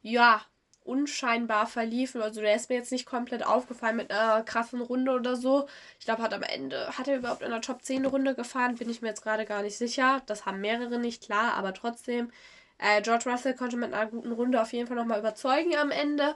ja, 0.00 0.42
unscheinbar 0.84 1.66
verliefen. 1.66 2.22
Also 2.22 2.40
der 2.40 2.54
ist 2.54 2.68
mir 2.68 2.76
jetzt 2.76 2.92
nicht 2.92 3.06
komplett 3.06 3.44
aufgefallen 3.44 3.96
mit 3.96 4.10
einer 4.10 4.42
krassen 4.42 4.80
Runde 4.80 5.12
oder 5.12 5.36
so. 5.36 5.66
Ich 5.98 6.04
glaube, 6.04 6.22
hat 6.22 6.34
am 6.34 6.42
Ende, 6.42 6.88
hat 6.98 7.08
er 7.08 7.18
überhaupt 7.18 7.42
in 7.42 7.50
der 7.50 7.60
Top 7.60 7.82
10 7.82 8.06
Runde 8.06 8.34
gefahren, 8.34 8.76
bin 8.76 8.90
ich 8.90 9.02
mir 9.02 9.08
jetzt 9.08 9.22
gerade 9.22 9.44
gar 9.44 9.62
nicht 9.62 9.76
sicher. 9.76 10.22
Das 10.26 10.46
haben 10.46 10.60
mehrere 10.60 10.98
nicht, 10.98 11.24
klar, 11.24 11.54
aber 11.54 11.74
trotzdem. 11.74 12.30
Äh, 12.78 13.02
George 13.02 13.30
Russell 13.30 13.54
konnte 13.54 13.76
mit 13.76 13.92
einer 13.92 14.10
guten 14.10 14.32
Runde 14.32 14.60
auf 14.60 14.72
jeden 14.72 14.86
Fall 14.88 14.96
nochmal 14.96 15.20
überzeugen 15.20 15.76
am 15.76 15.90
Ende. 15.90 16.34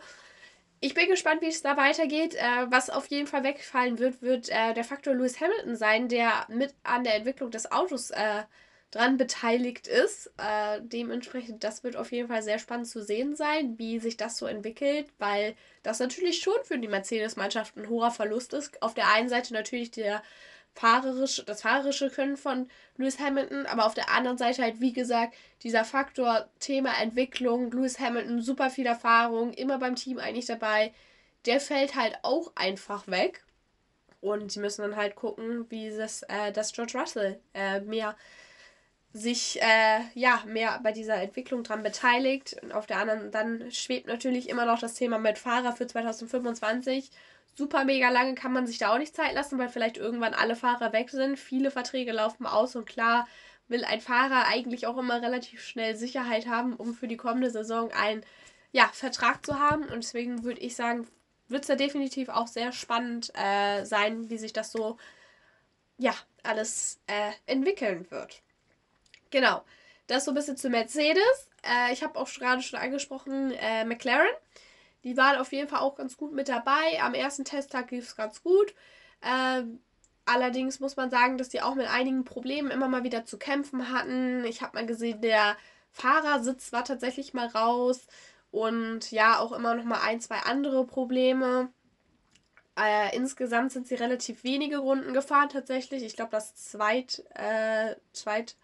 Ich 0.81 0.95
bin 0.95 1.09
gespannt, 1.09 1.41
wie 1.43 1.49
es 1.49 1.63
da 1.63 1.77
weitergeht. 1.77 2.35
Äh, 2.35 2.71
was 2.71 2.91
auf 2.91 3.07
jeden 3.09 3.27
Fall 3.27 3.43
wegfallen 3.45 3.99
wird, 3.99 4.23
wird 4.23 4.49
äh, 4.51 4.75
der 4.75 4.85
Faktor 4.85 5.15
Lewis 5.15 5.41
Hamilton 5.41 5.77
sein, 5.77 6.09
der 6.09 6.47
mit 6.49 6.75
an 6.85 7.03
der 7.05 7.17
Entwicklung 7.17 7.51
des 7.51 7.73
Autos 7.73 8.11
äh, 8.11 8.43
dran 8.91 9.17
beteiligt 9.17 9.87
ist. 9.87 10.33
Äh, 10.39 10.81
dementsprechend, 10.83 11.65
das 11.65 11.85
wird 11.85 11.97
auf 11.97 12.13
jeden 12.13 12.29
Fall 12.29 12.43
sehr 12.43 12.59
spannend 12.59 12.89
zu 12.89 13.03
sehen 13.03 13.37
sein, 13.37 13.79
wie 13.79 13.99
sich 13.99 14.17
das 14.17 14.39
so 14.39 14.47
entwickelt, 14.47 15.09
weil 15.19 15.55
das 15.83 15.99
natürlich 15.99 16.39
schon 16.41 16.59
für 16.65 16.79
die 16.79 16.89
Mercedes-Mannschaft 16.89 17.77
ein 17.77 17.89
hoher 17.89 18.11
Verlust 18.11 18.53
ist. 18.55 18.83
Auf 18.83 18.95
der 18.95 19.13
einen 19.13 19.29
Seite 19.29 19.53
natürlich 19.55 19.91
der 19.91 20.23
fahrerische, 20.75 21.45
das 21.45 21.63
fahrerische 21.63 22.11
Können 22.11 22.37
von 22.37 22.69
Lewis 22.97 23.19
Hamilton, 23.19 23.67
aber 23.67 23.87
auf 23.87 23.95
der 23.95 24.11
anderen 24.11 24.39
Seite 24.39 24.63
halt, 24.63 24.81
wie 24.81 24.93
gesagt, 24.93 25.35
dieser 25.63 25.85
Faktor 25.85 26.49
Thema 26.61 26.93
Entwicklung, 27.01 27.71
Lewis 27.71 27.99
Hamilton, 27.99 28.43
super 28.43 28.71
viel 28.71 28.87
Erfahrung, 28.87 29.53
immer 29.55 29.79
beim 29.79 29.97
Team 29.97 30.19
eigentlich 30.19 30.47
dabei, 30.47 30.93
der 31.47 31.61
fällt 31.61 31.95
halt 31.97 32.19
auch 32.23 32.53
einfach 32.55 33.09
weg. 33.09 33.43
Und 34.21 34.51
sie 34.51 34.61
müssen 34.61 34.83
dann 34.83 34.97
halt 34.97 35.15
gucken, 35.15 35.67
wie 35.71 35.91
das, 35.91 36.23
äh, 36.25 36.51
das 36.53 36.73
George 36.73 36.99
Russell 36.99 37.41
äh, 37.55 37.81
mehr 37.81 38.17
sich 39.17 39.61
äh, 39.63 40.01
ja 40.15 40.43
mehr 40.47 40.79
bei 40.83 40.93
dieser 40.93 41.17
Entwicklung 41.17 41.63
dran 41.63 41.83
beteiligt. 41.83 42.57
Und 42.63 42.73
auf 42.73 42.87
der 42.87 42.99
anderen, 42.99 43.31
dann 43.31 43.71
schwebt 43.73 44.07
natürlich 44.07 44.49
immer 44.49 44.67
noch 44.67 44.79
das 44.79 44.95
Thema 44.95 45.19
mit 45.19 45.39
Fahrer 45.39 45.73
für 45.73 45.87
2025. 45.87 47.11
Super 47.55 47.85
mega 47.85 48.11
lange 48.11 48.35
kann 48.35 48.53
man 48.53 48.67
sich 48.67 48.79
da 48.79 48.93
auch 48.93 48.99
nicht 48.99 49.17
Zeit 49.17 49.35
lassen, 49.35 49.59
weil 49.59 49.71
vielleicht 49.71 49.97
irgendwann 49.97 50.35
alle 50.35 50.57
Fahrer 50.57 50.93
weg 50.93 51.11
sind. 51.11 51.39
Viele 51.39 51.71
Verträge 51.71 52.13
laufen 52.13 52.47
aus 52.47 52.77
und 52.77 52.87
klar 52.87 53.27
will 53.69 53.85
ein 53.85 54.01
Fahrer 54.01 54.47
eigentlich 54.47 54.87
auch 54.87 54.99
immer 54.99 55.23
relativ 55.23 55.63
schnell 55.63 55.97
Sicherheit 55.97 56.47
haben, 56.47 56.75
um 56.75 56.95
für 56.95 57.09
die 57.09 57.17
kommende 57.17 57.51
Saison 57.51 57.91
einen 57.93 58.23
ja, 58.73 58.89
Vertrag 58.93 59.45
zu 59.45 59.59
haben. 59.59 59.85
Und 59.85 60.05
deswegen 60.05 60.45
würde 60.45 60.61
ich 60.61 60.77
sagen, 60.77 61.07
wird 61.49 61.63
es 61.63 61.69
da 61.69 61.75
definitiv 61.75 62.29
auch 62.29 62.47
sehr 62.47 62.73
spannend 62.73 63.33
äh, 63.35 63.85
sein, 63.85 64.29
wie 64.29 64.39
sich 64.39 64.53
das 64.53 64.71
so 64.71 64.99
ja, 65.99 66.15
alles 66.43 67.01
äh, 67.07 67.33
entwickeln 67.47 68.11
wird. 68.11 68.43
Genau. 69.37 69.63
Das 70.07 70.25
so 70.25 70.31
ein 70.31 70.35
bisschen 70.35 70.57
zu 70.57 70.71
Mercedes. 70.71 71.51
Äh, 71.63 71.93
ich 71.93 72.03
habe 72.03 72.19
auch 72.19 72.27
gerade 72.27 72.63
schon 72.63 72.79
angesprochen, 72.79 73.51
äh, 73.53 73.85
McLaren. 73.85 74.35
Die 75.05 75.15
waren 75.19 75.39
auf 75.39 75.53
jeden 75.53 75.69
Fall 75.69 75.81
auch 75.81 75.95
ganz 75.95 76.17
gut 76.17 76.33
mit 76.33 76.49
dabei. 76.49 77.03
Am 77.03 77.13
ersten 77.13 77.45
Testtag 77.45 77.91
lief 77.91 78.05
es 78.05 78.17
ganz 78.17 78.43
gut. 78.43 78.75
Äh, 79.21 79.65
allerdings 80.25 80.81
muss 80.81 80.97
man 80.97 81.11
sagen, 81.11 81.37
dass 81.37 81.51
die 81.51 81.61
auch 81.61 81.75
mit 81.75 81.87
einigen 81.87 82.25
Problemen 82.25 82.71
immer 82.71 82.89
mal 82.89 83.05
wieder 83.05 83.27
zu 83.27 83.37
kämpfen 83.37 83.93
hatten. 83.93 84.43
Ich 84.47 84.63
habe 84.63 84.79
mal 84.79 84.87
gesehen, 84.87 85.21
der 85.21 85.59
Fahrersitz 85.93 86.73
war 86.73 86.85
tatsächlich 86.85 87.35
mal 87.35 87.49
raus. 87.49 88.07
Und 88.51 89.11
ja, 89.11 89.39
auch 89.39 89.53
immer 89.53 89.75
noch 89.75 89.85
mal 89.85 90.01
ein, 90.01 90.23
zwei 90.23 90.39
andere 90.39 90.87
Probleme. 90.87 91.69
Äh, 92.79 93.15
insgesamt 93.15 93.71
sind 93.73 93.87
sie 93.87 93.97
relativ 93.97 94.45
wenige 94.45 94.79
Runden 94.79 95.13
gefahren 95.13 95.51
tatsächlich. 95.51 96.05
Ich 96.05 96.17
glaube, 96.17 96.31
das 96.31 96.55
zweit, 96.55 97.23
äh, 97.35 97.97
zweit 98.15 98.57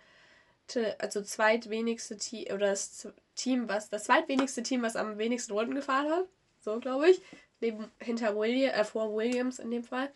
also 0.98 1.22
zweitwenigste 1.22 2.16
Team 2.16 2.46
oder 2.52 2.70
das 2.70 3.08
Team, 3.34 3.68
was 3.68 3.90
das 3.90 4.04
zweitwenigste 4.04 4.62
Team, 4.62 4.82
was 4.82 4.96
am 4.96 5.18
wenigsten 5.18 5.52
Runden 5.52 5.74
gefahren 5.74 6.10
hat. 6.10 6.28
So 6.60 6.78
glaube 6.78 7.10
ich. 7.10 7.22
Neben 7.60 7.90
hinter 8.00 8.36
William, 8.36 8.74
äh, 8.74 8.84
vor 8.84 9.14
Williams 9.14 9.58
in 9.58 9.70
dem 9.70 9.84
Fall. 9.84 10.10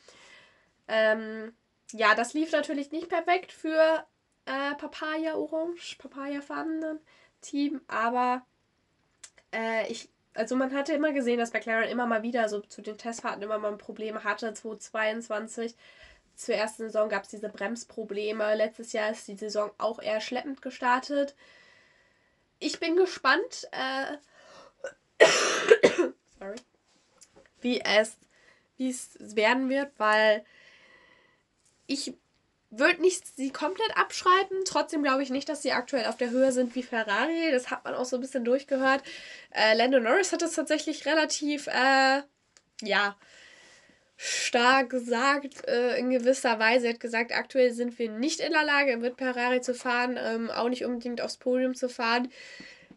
Ähm, 0.89 1.53
ja, 1.93 2.15
das 2.15 2.35
lief 2.35 2.53
natürlich 2.53 2.91
nicht 2.91 3.09
perfekt 3.09 3.53
für 3.53 4.05
äh, 4.47 4.75
Papaya 4.75 5.35
Orange, 5.35 5.97
Papaya 5.99 6.41
farbenen 6.41 6.99
Team, 7.41 7.81
aber 7.87 8.45
äh, 9.53 9.91
ich, 9.91 10.09
also 10.35 10.57
man 10.57 10.75
hatte 10.75 10.93
immer 10.93 11.13
gesehen, 11.13 11.39
dass 11.39 11.53
McLaren 11.53 11.89
immer 11.89 12.07
mal 12.07 12.23
wieder 12.23 12.49
so 12.49 12.61
zu 12.61 12.83
den 12.83 12.99
Testfahrten 12.99 13.43
immer 13.43 13.59
mal 13.59 13.77
Probleme 13.77 14.25
hatte. 14.25 14.53
2022 14.53 15.77
zur 16.37 16.55
ersten 16.55 16.85
Saison 16.85 17.09
gab 17.09 17.25
es 17.25 17.31
diese 17.31 17.49
Bremsprobleme. 17.49 18.55
Letztes 18.55 18.93
Jahr 18.93 19.11
ist 19.11 19.27
die 19.27 19.37
Saison 19.37 19.71
auch 19.79 20.01
eher 20.01 20.21
schleppend 20.21 20.63
gestartet. 20.63 21.35
Ich 22.59 22.79
bin 22.79 22.97
gespannt, 22.97 23.69
äh, 23.73 25.25
sorry, 26.39 26.57
wie 27.61 27.81
es, 27.81 28.17
wie 28.77 28.95
werden 29.37 29.69
wird, 29.69 29.93
weil 29.99 30.45
ich 31.87 32.15
würde 32.71 33.01
nicht 33.01 33.27
sie 33.37 33.51
komplett 33.51 33.97
abschreiben. 33.97 34.65
Trotzdem 34.67 35.03
glaube 35.03 35.23
ich 35.23 35.31
nicht, 35.31 35.49
dass 35.49 35.63
sie 35.63 35.73
aktuell 35.73 36.07
auf 36.07 36.17
der 36.17 36.31
Höhe 36.31 36.53
sind 36.53 36.75
wie 36.75 36.83
Ferrari. 36.83 37.51
Das 37.51 37.71
hat 37.71 37.85
man 37.85 37.95
auch 37.95 38.05
so 38.05 38.17
ein 38.17 38.21
bisschen 38.21 38.45
durchgehört. 38.45 39.03
Äh, 39.53 39.75
Lando 39.75 40.01
Norris 40.01 40.33
hat 40.33 40.43
es 40.43 40.55
tatsächlich 40.55 41.07
relativ, 41.07 41.67
äh, 41.69 42.23
ja, 42.83 43.17
stark 44.17 44.91
gesagt, 44.91 45.67
äh, 45.69 45.99
in 45.99 46.11
gewisser 46.11 46.59
Weise. 46.59 46.87
Er 46.87 46.95
hat 46.95 47.01
gesagt, 47.01 47.33
aktuell 47.33 47.73
sind 47.73 47.99
wir 47.99 48.11
nicht 48.11 48.41
in 48.41 48.53
der 48.53 48.65
Lage, 48.65 48.97
mit 48.97 49.19
Ferrari 49.19 49.61
zu 49.61 49.75
fahren, 49.75 50.19
ähm, 50.19 50.51
auch 50.51 50.69
nicht 50.69 50.85
unbedingt 50.85 51.21
aufs 51.21 51.37
Podium 51.37 51.75
zu 51.75 51.89
fahren. 51.89 52.29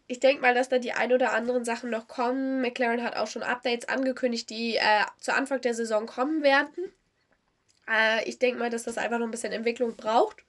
Ich 0.06 0.18
denke 0.18 0.42
mal, 0.42 0.54
dass 0.54 0.68
da 0.68 0.78
die 0.78 0.92
ein 0.92 1.12
oder 1.12 1.32
anderen 1.32 1.64
Sachen 1.64 1.90
noch 1.90 2.08
kommen. 2.08 2.60
McLaren 2.62 3.04
hat 3.04 3.16
auch 3.16 3.28
schon 3.28 3.42
Updates 3.42 3.88
angekündigt, 3.88 4.50
die 4.50 4.76
äh, 4.76 5.04
zu 5.18 5.34
Anfang 5.34 5.60
der 5.60 5.74
Saison 5.74 6.06
kommen 6.06 6.42
werden. 6.42 6.92
Äh, 7.88 8.28
ich 8.28 8.38
denke 8.38 8.58
mal, 8.58 8.70
dass 8.70 8.84
das 8.84 8.98
einfach 8.98 9.18
noch 9.18 9.26
ein 9.26 9.30
bisschen 9.30 9.52
Entwicklung 9.52 9.96
braucht. 9.96 10.44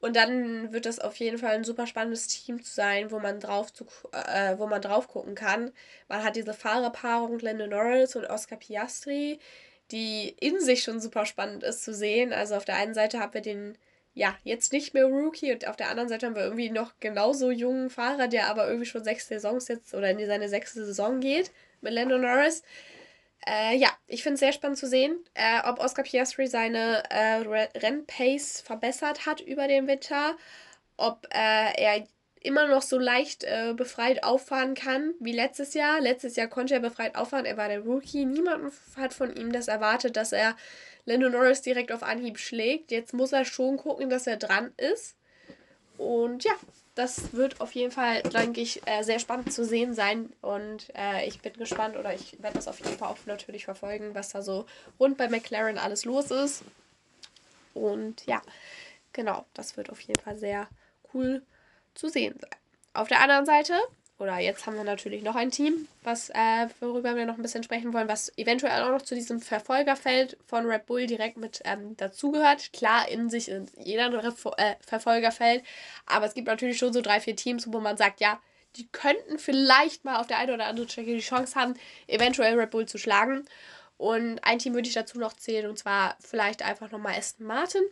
Und 0.00 0.14
dann 0.14 0.72
wird 0.72 0.86
das 0.86 1.00
auf 1.00 1.16
jeden 1.16 1.38
Fall 1.38 1.56
ein 1.56 1.64
super 1.64 1.88
spannendes 1.88 2.28
Team 2.28 2.60
sein, 2.62 3.10
wo 3.10 3.18
man 3.18 3.40
drauf, 3.40 3.72
zu, 3.72 3.84
äh, 4.12 4.56
wo 4.56 4.66
man 4.68 4.80
drauf 4.80 5.08
gucken 5.08 5.34
kann. 5.34 5.72
Man 6.08 6.22
hat 6.22 6.36
diese 6.36 6.54
Fahrerpaarung 6.54 7.40
Lando 7.40 7.66
Norris 7.66 8.14
und 8.14 8.26
Oscar 8.26 8.56
Piastri 8.56 9.40
die 9.90 10.30
in 10.40 10.60
sich 10.60 10.82
schon 10.82 11.00
super 11.00 11.26
spannend 11.26 11.62
ist 11.62 11.84
zu 11.84 11.94
sehen. 11.94 12.32
Also 12.32 12.56
auf 12.56 12.64
der 12.64 12.76
einen 12.76 12.94
Seite 12.94 13.20
haben 13.20 13.34
wir 13.34 13.40
den, 13.40 13.78
ja, 14.14 14.36
jetzt 14.44 14.72
nicht 14.72 14.94
mehr 14.94 15.06
Rookie 15.06 15.52
und 15.52 15.66
auf 15.66 15.76
der 15.76 15.90
anderen 15.90 16.08
Seite 16.08 16.26
haben 16.26 16.34
wir 16.34 16.44
irgendwie 16.44 16.70
noch 16.70 16.92
genauso 17.00 17.50
jungen 17.50 17.90
Fahrer, 17.90 18.28
der 18.28 18.48
aber 18.48 18.66
irgendwie 18.66 18.86
schon 18.86 19.04
sechs 19.04 19.28
Saisons 19.28 19.68
jetzt 19.68 19.94
oder 19.94 20.10
in 20.10 20.26
seine 20.26 20.48
sechste 20.48 20.84
Saison 20.84 21.20
geht 21.20 21.50
mit 21.80 21.92
Lando 21.92 22.18
Norris. 22.18 22.62
Äh, 23.46 23.76
ja, 23.76 23.90
ich 24.06 24.22
finde 24.22 24.34
es 24.34 24.40
sehr 24.40 24.52
spannend 24.52 24.78
zu 24.78 24.86
sehen, 24.88 25.18
äh, 25.34 25.60
ob 25.64 25.78
Oscar 25.78 26.02
Piastri 26.02 26.46
seine 26.48 27.02
äh, 27.10 27.68
Rennpace 27.78 28.60
verbessert 28.60 29.26
hat 29.26 29.40
über 29.40 29.68
den 29.68 29.86
Winter, 29.86 30.36
ob 30.96 31.26
äh, 31.30 31.82
er 31.82 32.06
immer 32.42 32.66
noch 32.66 32.82
so 32.82 32.98
leicht 32.98 33.44
äh, 33.44 33.74
befreit 33.74 34.24
auffahren 34.24 34.74
kann 34.74 35.14
wie 35.20 35.32
letztes 35.32 35.74
Jahr. 35.74 36.00
Letztes 36.00 36.36
Jahr 36.36 36.48
konnte 36.48 36.74
er 36.74 36.80
befreit 36.80 37.16
auffahren, 37.16 37.44
er 37.44 37.56
war 37.56 37.68
der 37.68 37.80
Rookie. 37.80 38.24
Niemand 38.24 38.72
hat 38.96 39.14
von 39.14 39.34
ihm 39.34 39.52
das 39.52 39.68
erwartet, 39.68 40.16
dass 40.16 40.32
er 40.32 40.56
Lando 41.04 41.28
Norris 41.28 41.62
direkt 41.62 41.92
auf 41.92 42.02
Anhieb 42.02 42.38
schlägt. 42.38 42.90
Jetzt 42.90 43.14
muss 43.14 43.32
er 43.32 43.44
schon 43.44 43.76
gucken, 43.76 44.10
dass 44.10 44.26
er 44.26 44.36
dran 44.36 44.72
ist. 44.76 45.16
Und 45.96 46.44
ja, 46.44 46.52
das 46.94 47.32
wird 47.32 47.60
auf 47.60 47.72
jeden 47.72 47.90
Fall, 47.90 48.22
denke 48.22 48.60
ich, 48.60 48.86
äh, 48.86 49.02
sehr 49.02 49.18
spannend 49.18 49.52
zu 49.52 49.64
sehen 49.64 49.94
sein. 49.94 50.32
Und 50.42 50.88
äh, 50.94 51.26
ich 51.26 51.40
bin 51.40 51.52
gespannt 51.54 51.96
oder 51.96 52.14
ich 52.14 52.40
werde 52.42 52.56
das 52.56 52.68
auf 52.68 52.78
jeden 52.78 52.98
Fall 52.98 53.08
auch 53.08 53.18
natürlich 53.26 53.64
verfolgen, 53.64 54.14
was 54.14 54.30
da 54.30 54.42
so 54.42 54.66
rund 55.00 55.16
bei 55.16 55.28
McLaren 55.28 55.78
alles 55.78 56.04
los 56.04 56.30
ist. 56.30 56.62
Und 57.74 58.26
ja, 58.26 58.42
genau, 59.12 59.44
das 59.54 59.76
wird 59.76 59.90
auf 59.90 60.00
jeden 60.00 60.20
Fall 60.20 60.38
sehr 60.38 60.68
cool 61.14 61.42
zu 61.98 62.08
sehen 62.08 62.36
sein. 62.40 62.50
Auf 62.94 63.08
der 63.08 63.20
anderen 63.20 63.44
Seite, 63.44 63.74
oder 64.18 64.38
jetzt 64.38 64.66
haben 64.66 64.76
wir 64.76 64.84
natürlich 64.84 65.22
noch 65.22 65.36
ein 65.36 65.50
Team, 65.50 65.86
was, 66.02 66.30
äh, 66.30 66.68
worüber 66.80 67.16
wir 67.16 67.26
noch 67.26 67.36
ein 67.36 67.42
bisschen 67.42 67.62
sprechen 67.62 67.92
wollen, 67.92 68.08
was 68.08 68.36
eventuell 68.36 68.82
auch 68.82 68.90
noch 68.90 69.02
zu 69.02 69.14
diesem 69.14 69.40
Verfolgerfeld 69.40 70.36
von 70.46 70.66
Red 70.66 70.86
Bull 70.86 71.06
direkt 71.06 71.36
mit 71.36 71.60
ähm, 71.64 71.96
dazugehört. 71.96 72.72
Klar, 72.72 73.08
in 73.08 73.30
sich 73.30 73.48
ist 73.48 73.72
jeder 73.76 74.06
ein 74.06 74.34
äh, 74.56 74.74
Verfolgerfeld, 74.86 75.62
aber 76.06 76.26
es 76.26 76.34
gibt 76.34 76.48
natürlich 76.48 76.78
schon 76.78 76.92
so 76.92 77.00
drei, 77.00 77.20
vier 77.20 77.36
Teams, 77.36 77.72
wo 77.72 77.80
man 77.80 77.96
sagt, 77.96 78.20
ja, 78.20 78.40
die 78.76 78.88
könnten 78.88 79.38
vielleicht 79.38 80.04
mal 80.04 80.20
auf 80.20 80.26
der 80.26 80.38
einen 80.38 80.54
oder 80.54 80.66
anderen 80.66 80.88
Strecke 80.88 81.14
die 81.14 81.20
Chance 81.20 81.54
haben, 81.54 81.74
eventuell 82.06 82.58
Red 82.58 82.70
Bull 82.70 82.86
zu 82.86 82.98
schlagen. 82.98 83.44
Und 83.96 84.38
ein 84.44 84.60
Team 84.60 84.74
würde 84.74 84.88
ich 84.88 84.94
dazu 84.94 85.18
noch 85.18 85.32
zählen, 85.32 85.68
und 85.68 85.78
zwar 85.78 86.16
vielleicht 86.20 86.62
einfach 86.62 86.90
nochmal 86.90 87.16
Aston 87.16 87.46
Martin. 87.46 87.82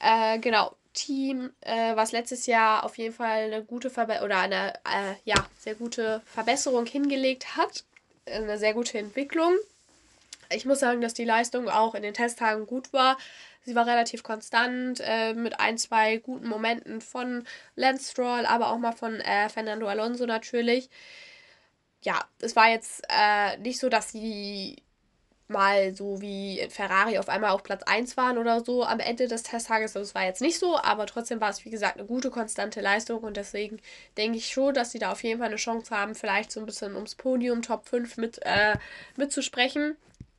Äh, 0.00 0.38
genau, 0.38 0.74
Team, 0.94 1.52
äh, 1.60 1.94
was 1.96 2.12
letztes 2.12 2.46
Jahr 2.46 2.84
auf 2.84 2.96
jeden 2.96 3.14
Fall 3.14 3.52
eine 3.52 3.62
gute 3.62 3.90
Verbe 3.90 4.22
oder 4.24 4.38
eine 4.38 4.74
äh, 4.84 5.14
ja, 5.24 5.34
sehr 5.58 5.74
gute 5.74 6.22
Verbesserung 6.24 6.86
hingelegt 6.86 7.56
hat. 7.56 7.84
Eine 8.26 8.58
sehr 8.58 8.72
gute 8.72 8.98
Entwicklung. 8.98 9.54
Ich 10.50 10.64
muss 10.64 10.80
sagen, 10.80 11.00
dass 11.00 11.14
die 11.14 11.24
Leistung 11.24 11.68
auch 11.68 11.94
in 11.94 12.02
den 12.02 12.14
Testtagen 12.14 12.66
gut 12.66 12.92
war. 12.92 13.18
Sie 13.64 13.74
war 13.74 13.86
relativ 13.86 14.22
konstant 14.22 15.00
äh, 15.02 15.34
mit 15.34 15.58
ein, 15.58 15.78
zwei 15.78 16.18
guten 16.18 16.46
Momenten 16.46 17.00
von 17.00 17.46
Lance 17.76 18.10
Stroll, 18.12 18.46
aber 18.46 18.70
auch 18.70 18.78
mal 18.78 18.92
von 18.92 19.20
äh, 19.20 19.48
Fernando 19.48 19.86
Alonso 19.88 20.26
natürlich. 20.26 20.90
Ja, 22.02 22.22
es 22.40 22.54
war 22.56 22.68
jetzt 22.68 23.02
äh, 23.08 23.56
nicht 23.58 23.80
so, 23.80 23.88
dass 23.88 24.12
sie 24.12 24.82
mal 25.48 25.94
so 25.94 26.20
wie 26.20 26.66
Ferrari 26.70 27.18
auf 27.18 27.28
einmal 27.28 27.50
auf 27.50 27.62
Platz 27.62 27.82
1 27.82 28.16
waren 28.16 28.38
oder 28.38 28.64
so 28.64 28.84
am 28.84 29.00
Ende 29.00 29.28
des 29.28 29.42
Testtages. 29.42 29.92
Das 29.92 30.14
war 30.14 30.24
jetzt 30.24 30.40
nicht 30.40 30.58
so, 30.58 30.78
aber 30.78 31.06
trotzdem 31.06 31.40
war 31.40 31.50
es, 31.50 31.64
wie 31.64 31.70
gesagt, 31.70 31.98
eine 31.98 32.06
gute, 32.06 32.30
konstante 32.30 32.80
Leistung 32.80 33.20
und 33.20 33.36
deswegen 33.36 33.80
denke 34.16 34.38
ich 34.38 34.48
schon, 34.48 34.74
dass 34.74 34.92
sie 34.92 34.98
da 34.98 35.12
auf 35.12 35.22
jeden 35.22 35.38
Fall 35.40 35.48
eine 35.48 35.56
Chance 35.56 35.94
haben, 35.94 36.14
vielleicht 36.14 36.50
so 36.50 36.60
ein 36.60 36.66
bisschen 36.66 36.94
ums 36.94 37.14
Podium, 37.14 37.62
Top 37.62 37.88
5 37.88 38.16
mit, 38.16 38.40
äh, 38.42 38.76
mitzusprechen. 39.16 39.96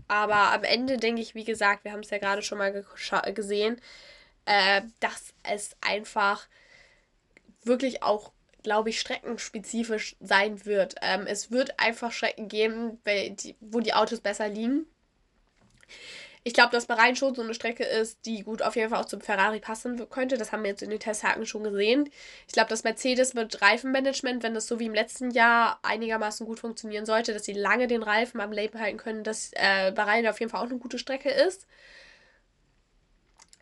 Aber 0.07 0.53
am 0.53 0.63
Ende 0.63 0.97
denke 0.97 1.21
ich, 1.21 1.35
wie 1.35 1.45
gesagt, 1.45 1.83
wir 1.83 1.91
haben 1.91 2.01
es 2.01 2.09
ja 2.09 2.17
gerade 2.19 2.41
schon 2.41 2.57
mal 2.57 2.85
gesehen, 3.33 3.81
äh, 4.45 4.81
dass 4.99 5.33
es 5.43 5.75
einfach 5.81 6.47
wirklich 7.63 8.03
auch, 8.03 8.31
glaube 8.63 8.89
ich, 8.89 8.99
streckenspezifisch 8.99 10.15
sein 10.19 10.65
wird. 10.65 10.95
Ähm, 11.01 11.25
es 11.27 11.51
wird 11.51 11.79
einfach 11.79 12.11
Strecken 12.11 12.47
geben, 12.47 12.99
wo 13.59 13.79
die 13.79 13.93
Autos 13.93 14.21
besser 14.21 14.47
liegen. 14.47 14.85
Ich 16.47 16.53
glaube, 16.53 16.71
dass 16.71 16.85
Bahrain 16.85 17.15
schon 17.15 17.33
so 17.33 17.41
eine 17.41 17.55
Strecke 17.55 17.83
ist, 17.83 18.23
die 18.27 18.43
gut 18.43 18.61
auf 18.61 18.75
jeden 18.75 18.91
Fall 18.91 19.01
auch 19.01 19.07
zum 19.07 19.19
Ferrari 19.19 19.59
passen 19.59 20.07
könnte. 20.11 20.37
Das 20.37 20.51
haben 20.51 20.61
wir 20.61 20.69
jetzt 20.69 20.83
in 20.83 20.91
den 20.91 20.99
Testhaken 20.99 21.47
schon 21.47 21.63
gesehen. 21.63 22.07
Ich 22.45 22.53
glaube, 22.53 22.69
dass 22.69 22.83
Mercedes 22.83 23.33
mit 23.33 23.63
Reifenmanagement, 23.63 24.43
wenn 24.43 24.53
das 24.53 24.67
so 24.67 24.79
wie 24.79 24.85
im 24.85 24.93
letzten 24.93 25.31
Jahr 25.31 25.79
einigermaßen 25.81 26.45
gut 26.45 26.59
funktionieren 26.59 27.07
sollte, 27.07 27.33
dass 27.33 27.45
sie 27.45 27.53
lange 27.53 27.87
den 27.87 28.03
Reifen 28.03 28.41
am 28.41 28.51
Leben 28.51 28.79
halten 28.79 28.97
können, 28.97 29.23
dass 29.23 29.53
äh, 29.55 29.91
Bahrain 29.91 30.27
auf 30.27 30.39
jeden 30.39 30.51
Fall 30.51 30.61
auch 30.61 30.69
eine 30.69 30.77
gute 30.77 30.99
Strecke 30.99 31.29
ist. 31.31 31.65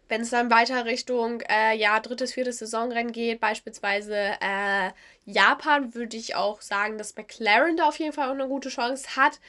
Wenn 0.10 0.20
es 0.20 0.32
dann 0.32 0.52
weiter 0.52 0.84
Richtung 0.84 1.40
äh, 1.50 1.78
ja, 1.78 2.02
drittes, 2.02 2.34
viertes 2.34 2.60
Saisonrennen 2.60 3.14
geht, 3.14 3.40
beispielsweise 3.40 4.14
äh, 4.42 4.92
Japan, 5.26 5.96
würde 5.96 6.18
ich 6.18 6.36
auch 6.36 6.60
sagen, 6.60 6.98
dass 6.98 7.16
McLaren 7.16 7.78
da 7.78 7.88
auf 7.88 7.98
jeden 7.98 8.12
Fall 8.12 8.28
auch 8.28 8.34
eine 8.34 8.50
gute 8.50 8.68
Chance 8.68 9.16
hat 9.16 9.40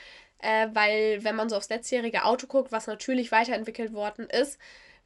äh, 0.44 0.68
weil 0.74 1.24
wenn 1.24 1.36
man 1.36 1.48
so 1.48 1.56
aufs 1.56 1.70
letztjährige 1.70 2.24
Auto 2.24 2.46
guckt, 2.46 2.70
was 2.70 2.86
natürlich 2.86 3.32
weiterentwickelt 3.32 3.94
worden 3.94 4.28
ist, 4.28 4.58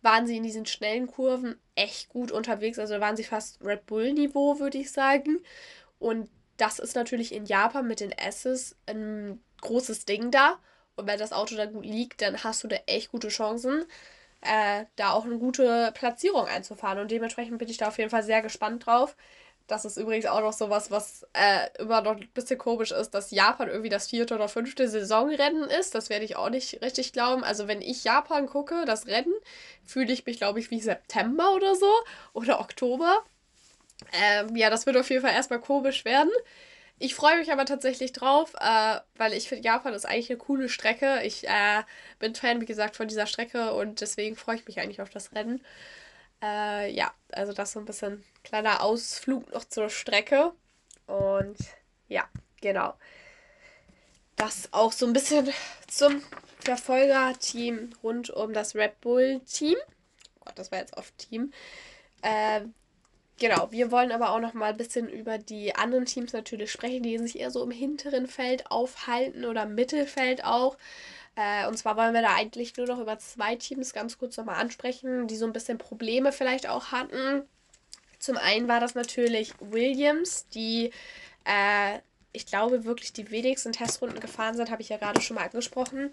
waren 0.03 0.27
sie 0.27 0.37
in 0.37 0.43
diesen 0.43 0.67
schnellen 0.67 1.07
Kurven 1.07 1.57
echt 1.75 2.09
gut 2.09 2.33
unterwegs. 2.33 2.79
Also 2.79 3.01
waren 3.01 3.17
sie 3.17 3.25
fast 3.25 3.63
Red 3.65 3.87
Bull-Niveau, 3.87 4.59
würde 4.59 4.79
ich 4.79 4.91
sagen. 4.93 5.39
Und 5.99 6.29
das 6.57 6.79
ist 6.79 6.97
natürlich 6.97 7.33
in 7.33 7.47
Japan 7.47 7.87
mit 7.87 8.01
den 8.01 8.13
S's 8.13 8.77
ein 8.87 9.41
großes 9.61 10.05
Ding 10.05 10.31
da. 10.31 10.59
Und 10.97 11.07
wenn 11.07 11.19
das 11.19 11.33
Auto 11.33 11.57
da 11.57 11.67
gut 11.67 11.87
liegt, 11.87 12.23
dann 12.23 12.43
hast 12.43 12.65
du 12.65 12.69
da 12.69 12.77
echt 12.87 13.13
gute 13.13 13.29
Chancen, 13.29 13.85
äh, 14.41 14.85
da 14.97 15.13
auch 15.13 15.25
eine 15.25 15.39
gute 15.39 15.93
Platzierung 15.95 16.47
einzufahren. 16.47 16.99
Und 16.99 17.11
dementsprechend 17.13 17.59
bin 17.59 17.69
ich 17.69 17.77
da 17.77 17.89
auf 17.89 17.99
jeden 17.99 18.11
Fall 18.11 18.25
sehr 18.25 18.43
gespannt 18.43 18.87
drauf. 18.87 19.17
Das 19.69 19.85
ist 19.85 19.99
übrigens 19.99 20.25
auch 20.25 20.41
noch 20.41 20.55
sowas, 20.55 20.91
was 20.91 21.27
äh, 21.35 21.69
immer 21.79 22.01
noch 22.01 22.17
ein 22.17 22.29
bisschen 22.33 22.59
komisch 22.59 22.91
ist, 22.91 23.11
dass 23.11 23.31
Japan 23.31 23.69
irgendwie 23.69 23.91
das 23.91 24.09
vierte 24.09 24.35
oder 24.35 24.49
fünfte 24.49 24.89
Saisonrennen 24.89 25.65
ist. 25.65 25.95
Das 25.95 26.09
werde 26.09 26.25
ich 26.25 26.37
auch 26.37 26.49
nicht 26.49 26.81
richtig 26.81 27.13
glauben. 27.13 27.45
Also 27.45 27.69
wenn 27.69 27.83
ich 27.83 28.03
Japan 28.03 28.47
gucke, 28.47 28.85
das 28.87 29.07
Rennen, 29.07 29.35
fühle 29.85 30.11
ich 30.13 30.25
mich, 30.25 30.39
glaube 30.39 30.59
ich, 30.59 30.71
wie 30.71 30.81
September 30.81 31.55
oder 31.55 31.75
so 31.75 31.91
oder 32.33 32.61
Oktober. 32.61 33.19
Ähm, 34.13 34.57
ja, 34.57 34.71
das 34.71 34.87
wird 34.87 34.97
auf 34.97 35.11
jeden 35.11 35.23
Fall 35.23 35.35
erstmal 35.35 35.61
komisch 35.61 36.07
werden. 36.07 36.31
Ich 36.99 37.15
freue 37.15 37.37
mich 37.39 37.53
aber 37.53 37.67
tatsächlich 37.67 38.13
drauf, 38.13 38.55
äh, 38.59 38.97
weil 39.17 39.35
ich 39.35 39.49
finde, 39.49 39.65
Japan 39.65 39.93
ist 39.93 40.07
eigentlich 40.07 40.31
eine 40.31 40.39
coole 40.39 40.71
Strecke. 40.71 41.21
Ich 41.25 41.47
äh, 41.47 41.83
bin 42.19 42.35
Fan, 42.35 42.61
wie 42.63 42.67
gesagt, 42.67 42.97
von 42.97 43.07
dieser 43.07 43.27
Strecke 43.27 43.75
und 43.75 44.01
deswegen 44.01 44.35
freue 44.35 44.57
ich 44.57 44.67
mich 44.67 44.81
eigentlich 44.81 45.03
auf 45.03 45.11
das 45.11 45.33
Rennen. 45.33 45.63
Äh, 46.43 46.93
ja, 46.93 47.13
also 47.33 47.53
das 47.53 47.73
so 47.73 47.81
ein 47.81 47.85
bisschen 47.85 48.25
kleiner 48.45 48.83
Ausflug 48.83 49.53
noch 49.53 49.65
zur 49.65 49.91
Strecke. 49.91 50.53
Und 51.07 51.57
ja, 52.09 52.29
genau. 52.61 52.95
Das 54.37 54.69
auch 54.73 54.93
so 54.93 55.07
ein 55.07 55.13
bisschen 55.13 55.51
zum 55.89 56.23
Verfolgerteam 56.61 57.91
rund 58.03 58.31
um 58.31 58.53
das 58.53 58.75
Red 58.75 59.01
Bull-Team. 59.01 59.77
Oh 60.37 60.43
Gott, 60.45 60.59
das 60.59 60.71
war 60.71 60.79
jetzt 60.79 60.97
oft 60.97 61.17
Team. 61.19 61.53
Äh, 62.23 62.63
genau, 63.39 63.71
wir 63.73 63.91
wollen 63.91 64.13
aber 64.13 64.31
auch 64.31 64.41
noch 64.41 64.55
mal 64.55 64.71
ein 64.71 64.77
bisschen 64.77 65.09
über 65.09 65.39
die 65.39 65.75
anderen 65.75 66.05
Teams 66.05 66.33
natürlich 66.33 66.71
sprechen, 66.71 67.03
die 67.03 67.19
sich 67.19 67.39
eher 67.39 67.51
so 67.51 67.63
im 67.65 67.71
hinteren 67.71 68.27
Feld 68.27 68.71
aufhalten 68.71 69.45
oder 69.45 69.67
Mittelfeld 69.67 70.45
auch. 70.45 70.77
Äh, 71.39 71.69
und 71.69 71.79
zwar 71.79 71.97
wollen 71.97 72.15
wir 72.15 72.23
da 72.23 72.35
eigentlich 72.35 72.77
nur 72.77 72.87
noch 72.87 72.99
über 72.99 73.17
zwei 73.21 73.55
Teams 73.55 73.93
ganz 73.93 74.19
kurz 74.19 74.37
nochmal 74.37 74.57
ansprechen, 74.57 75.29
die 75.29 75.37
so 75.37 75.47
ein 75.47 75.53
bisschen 75.53 75.79
Probleme 75.79 76.33
vielleicht 76.33 76.69
auch 76.69 76.87
hatten. 76.91 77.43
Zum 78.19 78.37
einen 78.37 78.67
war 78.67 78.81
das 78.81 78.97
natürlich 78.97 79.53
Williams, 79.61 80.49
die, 80.49 80.91
äh, 81.45 82.01
ich 82.33 82.47
glaube, 82.47 82.85
wirklich 82.85 83.13
die 83.13 83.31
wenigsten 83.31 83.71
Testrunden 83.71 84.19
gefahren 84.19 84.57
sind, 84.57 84.73
habe 84.73 84.83
ich 84.83 84.89
ja 84.89 84.97
gerade 84.97 85.21
schon 85.21 85.37
mal 85.37 85.45
angesprochen. 85.45 86.11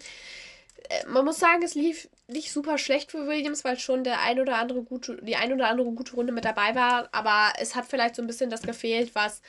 Äh, 0.90 1.06
man 1.08 1.24
muss 1.24 1.40
sagen, 1.40 1.64
es 1.64 1.74
lief 1.74 2.08
nicht 2.28 2.52
super 2.52 2.78
schlecht 2.78 3.10
für 3.10 3.26
Williams, 3.26 3.64
weil 3.64 3.80
schon 3.80 4.04
der 4.04 4.20
ein 4.20 4.38
oder 4.38 4.58
andere 4.58 4.82
gute, 4.82 5.16
die 5.22 5.34
ein 5.34 5.52
oder 5.52 5.68
andere 5.68 5.90
gute 5.90 6.14
Runde 6.14 6.32
mit 6.32 6.44
dabei 6.44 6.76
war. 6.76 7.08
Aber 7.10 7.52
es 7.58 7.74
hat 7.74 7.86
vielleicht 7.86 8.14
so 8.14 8.22
ein 8.22 8.28
bisschen 8.28 8.50
das 8.50 8.62
gefehlt, 8.62 9.16
was 9.16 9.42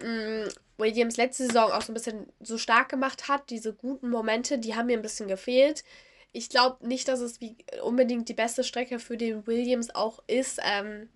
mh, 0.00 0.44
mm, 0.46 0.48
Williams 0.80 1.16
letzte 1.16 1.46
Saison 1.46 1.70
auch 1.70 1.82
so 1.82 1.92
ein 1.92 1.94
bisschen 1.94 2.26
so 2.40 2.58
stark 2.58 2.88
gemacht 2.88 3.28
hat. 3.28 3.50
Diese 3.50 3.72
guten 3.72 4.10
Momente, 4.10 4.58
die 4.58 4.74
haben 4.74 4.86
mir 4.86 4.96
ein 4.96 5.02
bisschen 5.02 5.28
gefehlt. 5.28 5.84
Ich 6.32 6.48
glaube 6.48 6.86
nicht, 6.86 7.08
dass 7.08 7.20
es 7.20 7.40
wie 7.40 7.56
unbedingt 7.82 8.28
die 8.28 8.34
beste 8.34 8.64
Strecke 8.64 8.98
für 8.98 9.16
den 9.16 9.46
Williams 9.46 9.94
auch 9.94 10.22
ist. 10.26 10.60
Ähm, 10.64 11.08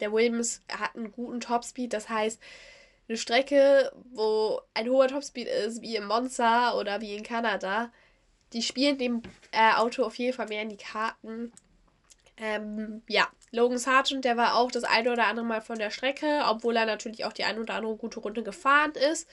der 0.00 0.12
Williams 0.12 0.62
hat 0.70 0.96
einen 0.96 1.12
guten 1.12 1.40
Topspeed, 1.40 1.92
das 1.92 2.08
heißt, 2.08 2.40
eine 3.08 3.18
Strecke, 3.18 3.92
wo 4.12 4.60
ein 4.74 4.88
hoher 4.88 5.08
Topspeed 5.08 5.48
ist, 5.48 5.82
wie 5.82 5.96
im 5.96 6.06
Monza 6.06 6.78
oder 6.78 7.00
wie 7.00 7.14
in 7.14 7.22
Kanada, 7.22 7.92
die 8.52 8.62
spielen 8.62 8.98
dem 8.98 9.22
äh, 9.52 9.74
Auto 9.74 10.04
auf 10.04 10.16
jeden 10.16 10.34
Fall 10.34 10.48
mehr 10.48 10.62
in 10.62 10.70
die 10.70 10.76
Karten. 10.76 11.52
Ähm, 12.36 13.02
ja, 13.08 13.28
Logan 13.50 13.78
Sargent, 13.78 14.24
der 14.24 14.36
war 14.36 14.56
auch 14.56 14.70
das 14.70 14.84
eine 14.84 15.12
oder 15.12 15.26
andere 15.26 15.44
Mal 15.44 15.60
von 15.60 15.78
der 15.78 15.90
Strecke, 15.90 16.42
obwohl 16.46 16.76
er 16.76 16.86
natürlich 16.86 17.24
auch 17.24 17.32
die 17.32 17.44
eine 17.44 17.60
oder 17.60 17.74
andere 17.74 17.96
gute 17.96 18.20
Runde 18.20 18.42
gefahren 18.42 18.92
ist. 18.92 19.28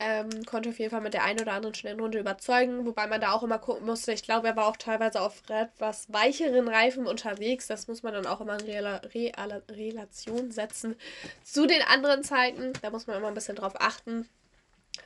Ähm, 0.00 0.28
konnte 0.46 0.68
auf 0.68 0.78
jeden 0.78 0.92
Fall 0.92 1.00
mit 1.00 1.12
der 1.12 1.24
einen 1.24 1.40
oder 1.40 1.54
anderen 1.54 1.74
schnellen 1.74 1.98
Runde 1.98 2.20
überzeugen, 2.20 2.86
wobei 2.86 3.08
man 3.08 3.20
da 3.20 3.32
auch 3.32 3.42
immer 3.42 3.58
gucken 3.58 3.84
musste. 3.84 4.12
Ich 4.12 4.22
glaube, 4.22 4.46
er 4.46 4.54
war 4.54 4.66
auch 4.68 4.76
teilweise 4.76 5.20
auf 5.20 5.42
etwas 5.48 6.12
weicheren 6.12 6.68
Reifen 6.68 7.04
unterwegs. 7.06 7.66
Das 7.66 7.88
muss 7.88 8.04
man 8.04 8.14
dann 8.14 8.26
auch 8.26 8.40
immer 8.40 8.60
in 8.60 8.66
Rela 8.66 9.00
Re 9.12 9.32
Relation 9.68 10.52
setzen 10.52 10.94
zu 11.42 11.66
den 11.66 11.82
anderen 11.82 12.22
Zeiten. 12.22 12.72
Da 12.80 12.90
muss 12.90 13.08
man 13.08 13.16
immer 13.16 13.26
ein 13.26 13.34
bisschen 13.34 13.56
drauf 13.56 13.74
achten. 13.80 14.28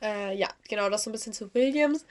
Äh, 0.01 0.35
ja, 0.35 0.49
genau, 0.69 0.89
das 0.89 1.03
so 1.03 1.09
ein 1.09 1.13
bisschen 1.13 1.33
zu 1.33 1.51
Williams. 1.55 2.05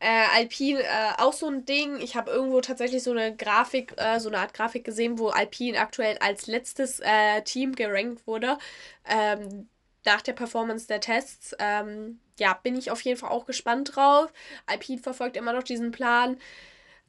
Äh, 0.00 0.26
Alpine 0.36 0.82
äh, 0.82 1.12
auch 1.18 1.32
so 1.32 1.46
ein 1.48 1.64
Ding. 1.64 2.00
Ich 2.00 2.16
habe 2.16 2.30
irgendwo 2.30 2.60
tatsächlich 2.60 3.02
so 3.02 3.10
eine 3.10 3.34
Grafik, 3.34 3.94
äh, 3.96 4.20
so 4.20 4.28
eine 4.28 4.38
Art 4.38 4.54
Grafik 4.54 4.84
gesehen, 4.84 5.18
wo 5.18 5.28
Alpine 5.28 5.78
aktuell 5.78 6.18
als 6.18 6.46
letztes 6.46 7.00
äh, 7.00 7.42
Team 7.42 7.74
gerankt 7.74 8.26
wurde. 8.26 8.58
Ähm, 9.04 9.68
nach 10.04 10.22
der 10.22 10.32
Performance 10.34 10.86
der 10.86 11.00
Tests. 11.00 11.54
Ähm, 11.58 12.20
ja, 12.38 12.54
bin 12.54 12.76
ich 12.76 12.90
auf 12.90 13.00
jeden 13.02 13.18
Fall 13.18 13.30
auch 13.30 13.46
gespannt 13.46 13.96
drauf. 13.96 14.32
Alpine 14.66 15.00
verfolgt 15.02 15.36
immer 15.36 15.52
noch 15.52 15.64
diesen 15.64 15.90
Plan 15.90 16.38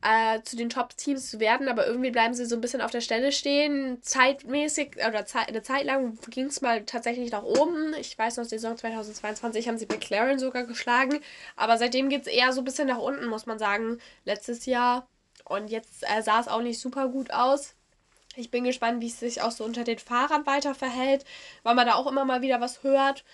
äh, 0.02 0.42
zu 0.44 0.56
den 0.56 0.70
Top-Teams 0.70 1.30
zu 1.30 1.40
werden, 1.40 1.68
aber 1.68 1.86
irgendwie 1.86 2.12
bleiben 2.12 2.34
sie 2.34 2.46
so 2.46 2.56
ein 2.56 2.62
bisschen 2.62 2.82
auf 2.82 2.92
der 2.92 3.02
Stelle 3.02 3.32
stehen. 3.32 4.02
Zeitmäßig 4.02 4.98
oder 5.08 5.26
Ze 5.26 5.40
eine 5.40 5.62
Zeit 5.62 5.86
lang 5.86 6.18
ging 6.30 6.46
es 6.46 6.62
mal 6.62 6.86
tatsächlich 6.86 7.32
nach 7.32 7.44
oben. 7.44 7.94
Ich 8.00 8.18
weiß 8.18 8.38
noch, 8.38 8.46
Saison 8.46 8.78
2022 8.78 9.68
haben 9.68 9.78
sie 9.78 9.88
McLaren 9.88 10.40
sogar 10.40 10.64
geschlagen, 10.64 11.20
aber 11.56 11.78
seitdem 11.78 12.10
geht 12.10 12.22
es 12.22 12.28
eher 12.28 12.54
so 12.54 12.62
ein 12.62 12.66
bisschen 12.66 12.88
nach 12.88 13.00
unten, 13.00 13.28
muss 13.28 13.46
man 13.46 13.60
sagen. 13.60 14.00
Letztes 14.26 14.66
Jahr 14.66 15.08
und 15.46 15.70
jetzt 15.70 16.04
äh, 16.04 16.22
sah 16.22 16.40
es 16.40 16.48
auch 16.48 16.62
nicht 16.62 16.80
super 16.80 17.10
gut 17.10 17.32
aus. 17.32 17.76
Ich 18.36 18.52
bin 18.52 18.64
gespannt, 18.64 19.02
wie 19.02 19.08
es 19.08 19.20
sich 19.20 19.42
auch 19.42 19.52
so 19.52 19.66
unter 19.66 19.84
den 19.84 20.00
Fahrern 20.00 20.46
weiter 20.46 20.76
verhält, 20.76 21.26
weil 21.64 21.76
man 21.76 21.88
da 21.88 21.96
auch 21.96 22.08
immer 22.08 22.24
mal 22.24 22.42
wieder 22.42 22.62
was 22.62 22.84
hört 22.84 23.26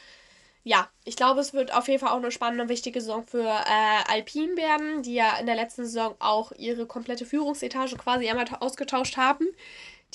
ja, 0.68 0.90
ich 1.04 1.16
glaube, 1.16 1.42
es 1.42 1.54
wird 1.54 1.72
auf 1.72 1.88
jeden 1.88 2.00
Fall 2.00 2.10
auch 2.10 2.18
eine 2.18 2.32
spannende, 2.32 2.70
wichtige 2.70 3.00
Saison 3.00 3.24
für 3.24 3.48
äh, 3.48 4.12
Alpine 4.12 4.58
werden, 4.58 5.04
die 5.04 5.14
ja 5.14 5.38
in 5.38 5.46
der 5.46 5.54
letzten 5.54 5.86
Saison 5.86 6.16
auch 6.18 6.52
ihre 6.54 6.88
komplette 6.88 7.28
Führungsetage 7.28 7.96
quasi 7.98 8.28
einmal 8.28 8.48
ausgetauscht 8.60 9.16
haben. 9.16 9.46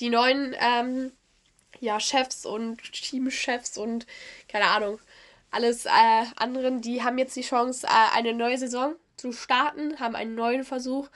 Die 0.01 0.09
neuen 0.09 0.57
ähm, 0.59 1.13
ja, 1.79 2.01
Chefs 2.01 2.45
und 2.47 2.83
Teamchefs 2.93 3.79
und 3.79 4.09
keine 4.49 4.67
Ahnung, 4.67 4.99
alles 5.53 5.87
äh, 5.87 6.25
anderen, 6.35 6.81
die 6.81 7.05
haben 7.05 7.19
jetzt 7.19 7.37
die 7.37 7.43
Chance, 7.43 7.87
äh, 7.87 8.17
eine 8.17 8.35
neue 8.35 8.59
Saison 8.59 8.97
zu 9.17 9.31
starten, 9.31 10.01
haben 10.01 10.17
einen 10.17 10.35
neuen 10.35 10.65
Versuch. 10.65 11.09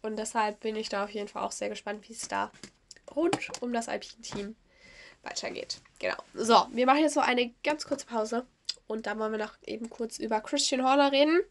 Und 0.00 0.16
deshalb 0.16 0.58
bin 0.60 0.74
ich 0.76 0.88
da 0.88 1.04
auf 1.04 1.10
jeden 1.10 1.28
Fall 1.28 1.42
auch 1.42 1.52
sehr 1.52 1.68
gespannt, 1.68 2.08
wie 2.08 2.14
es 2.14 2.28
da 2.28 2.50
rund 3.14 3.36
um 3.60 3.74
das 3.74 3.90
Alpine-Team 3.90 4.56
weitergeht. 5.22 5.82
Genau. 5.98 6.16
So, 6.32 6.66
wir 6.72 6.86
machen 6.86 7.00
jetzt 7.00 7.16
noch 7.16 7.28
eine 7.28 7.52
ganz 7.62 7.84
kurze 7.84 8.06
Pause. 8.06 8.46
Und 8.90 9.06
dann 9.06 9.20
wollen 9.20 9.30
wir 9.30 9.38
noch 9.38 9.54
eben 9.64 9.88
kurz 9.88 10.18
über 10.18 10.40
Christian 10.40 10.82
Horner 10.82 11.12
reden. 11.12 11.42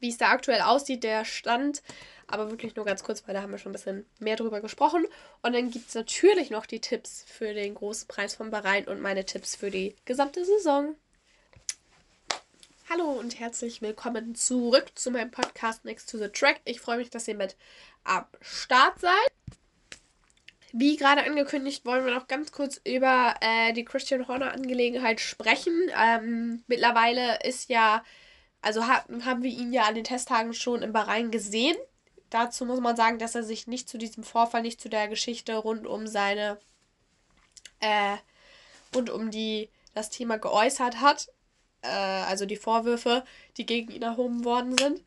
Wie 0.00 0.08
es 0.08 0.18
da 0.18 0.30
aktuell 0.30 0.62
aussieht, 0.62 1.04
der 1.04 1.24
Stand. 1.24 1.80
Aber 2.26 2.50
wirklich 2.50 2.74
nur 2.74 2.84
ganz 2.84 3.04
kurz, 3.04 3.22
weil 3.24 3.34
da 3.34 3.42
haben 3.42 3.52
wir 3.52 3.58
schon 3.58 3.70
ein 3.70 3.74
bisschen 3.74 4.04
mehr 4.18 4.34
drüber 4.34 4.60
gesprochen. 4.60 5.06
Und 5.42 5.52
dann 5.52 5.70
gibt 5.70 5.88
es 5.88 5.94
natürlich 5.94 6.50
noch 6.50 6.66
die 6.66 6.80
Tipps 6.80 7.24
für 7.28 7.54
den 7.54 7.76
großen 7.76 8.08
Preis 8.08 8.34
von 8.34 8.50
Bahrain 8.50 8.88
und 8.88 9.00
meine 9.00 9.24
Tipps 9.24 9.54
für 9.54 9.70
die 9.70 9.94
gesamte 10.06 10.44
Saison. 10.44 10.96
Hallo 12.90 13.12
und 13.12 13.38
herzlich 13.38 13.80
willkommen 13.80 14.34
zurück 14.34 14.86
zu 14.96 15.12
meinem 15.12 15.30
Podcast 15.30 15.84
Next 15.84 16.10
to 16.10 16.18
the 16.18 16.28
Track. 16.28 16.62
Ich 16.64 16.80
freue 16.80 16.96
mich, 16.96 17.10
dass 17.10 17.28
ihr 17.28 17.36
mit 17.36 17.54
am 18.02 18.24
Start 18.40 18.98
seid. 18.98 19.35
Wie 20.78 20.98
gerade 20.98 21.24
angekündigt, 21.24 21.86
wollen 21.86 22.04
wir 22.04 22.14
noch 22.14 22.26
ganz 22.26 22.52
kurz 22.52 22.78
über 22.84 23.34
äh, 23.40 23.72
die 23.72 23.86
Christian 23.86 24.28
Horner 24.28 24.52
Angelegenheit 24.52 25.20
sprechen. 25.20 25.72
Ähm, 25.98 26.64
mittlerweile 26.66 27.38
ist 27.44 27.70
ja, 27.70 28.04
also 28.60 28.86
haben, 28.86 29.24
haben 29.24 29.42
wir 29.42 29.50
ihn 29.50 29.72
ja 29.72 29.84
an 29.84 29.94
den 29.94 30.04
Testtagen 30.04 30.52
schon 30.52 30.82
in 30.82 30.92
Bahrain 30.92 31.30
gesehen. 31.30 31.78
Dazu 32.28 32.66
muss 32.66 32.80
man 32.80 32.94
sagen, 32.94 33.18
dass 33.18 33.34
er 33.34 33.42
sich 33.42 33.66
nicht 33.66 33.88
zu 33.88 33.96
diesem 33.96 34.22
Vorfall, 34.22 34.60
nicht 34.60 34.78
zu 34.78 34.90
der 34.90 35.08
Geschichte 35.08 35.56
rund 35.56 35.86
um 35.86 36.06
seine, 36.06 36.58
äh, 37.80 38.16
rund 38.94 39.08
um 39.08 39.30
die, 39.30 39.70
das 39.94 40.10
Thema 40.10 40.36
geäußert 40.36 41.00
hat. 41.00 41.28
Äh, 41.80 41.88
also 41.88 42.44
die 42.44 42.56
Vorwürfe, 42.56 43.24
die 43.56 43.64
gegen 43.64 43.92
ihn 43.92 44.02
erhoben 44.02 44.44
worden 44.44 44.76
sind. 44.76 45.00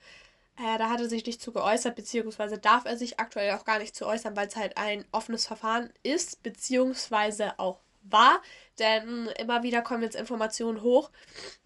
Äh, 0.60 0.78
da 0.78 0.90
hat 0.90 1.00
er 1.00 1.08
sich 1.08 1.26
nicht 1.26 1.42
zu 1.42 1.54
geäußert, 1.54 1.96
beziehungsweise 1.96 2.58
darf 2.58 2.86
er 2.86 2.98
sich 2.98 3.20
aktuell 3.20 3.56
auch 3.56 3.66
gar 3.66 3.80
nicht 3.80 3.96
zu 3.96 4.06
äußern, 4.06 4.36
weil 4.36 4.48
es 4.48 4.56
halt 4.56 4.78
ein 4.78 5.06
offenes 5.12 5.48
Verfahren 5.48 5.92
ist, 6.04 6.44
beziehungsweise 6.44 7.58
auch 7.60 7.80
war. 8.02 8.42
Denn 8.78 9.28
immer 9.40 9.64
wieder 9.64 9.82
kommen 9.82 10.04
jetzt 10.04 10.16
Informationen 10.16 10.82
hoch, 10.82 11.12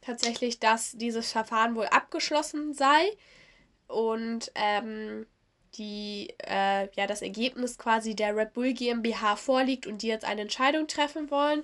tatsächlich, 0.02 0.60
dass 0.60 0.92
dieses 0.92 1.32
Verfahren 1.32 1.76
wohl 1.76 1.86
abgeschlossen 1.88 2.74
sei 2.74 3.18
und 3.88 4.52
ähm, 4.56 5.26
die, 5.76 6.34
äh, 6.46 6.88
ja, 6.96 7.08
das 7.08 7.22
Ergebnis 7.24 7.78
quasi 7.78 8.16
der 8.16 8.36
Red 8.36 8.54
Bull 8.54 8.74
GmbH 8.74 9.36
vorliegt 9.38 9.88
und 9.88 10.04
die 10.04 10.08
jetzt 10.08 10.26
eine 10.26 10.42
Entscheidung 10.42 10.88
treffen 10.88 11.32
wollen. 11.32 11.64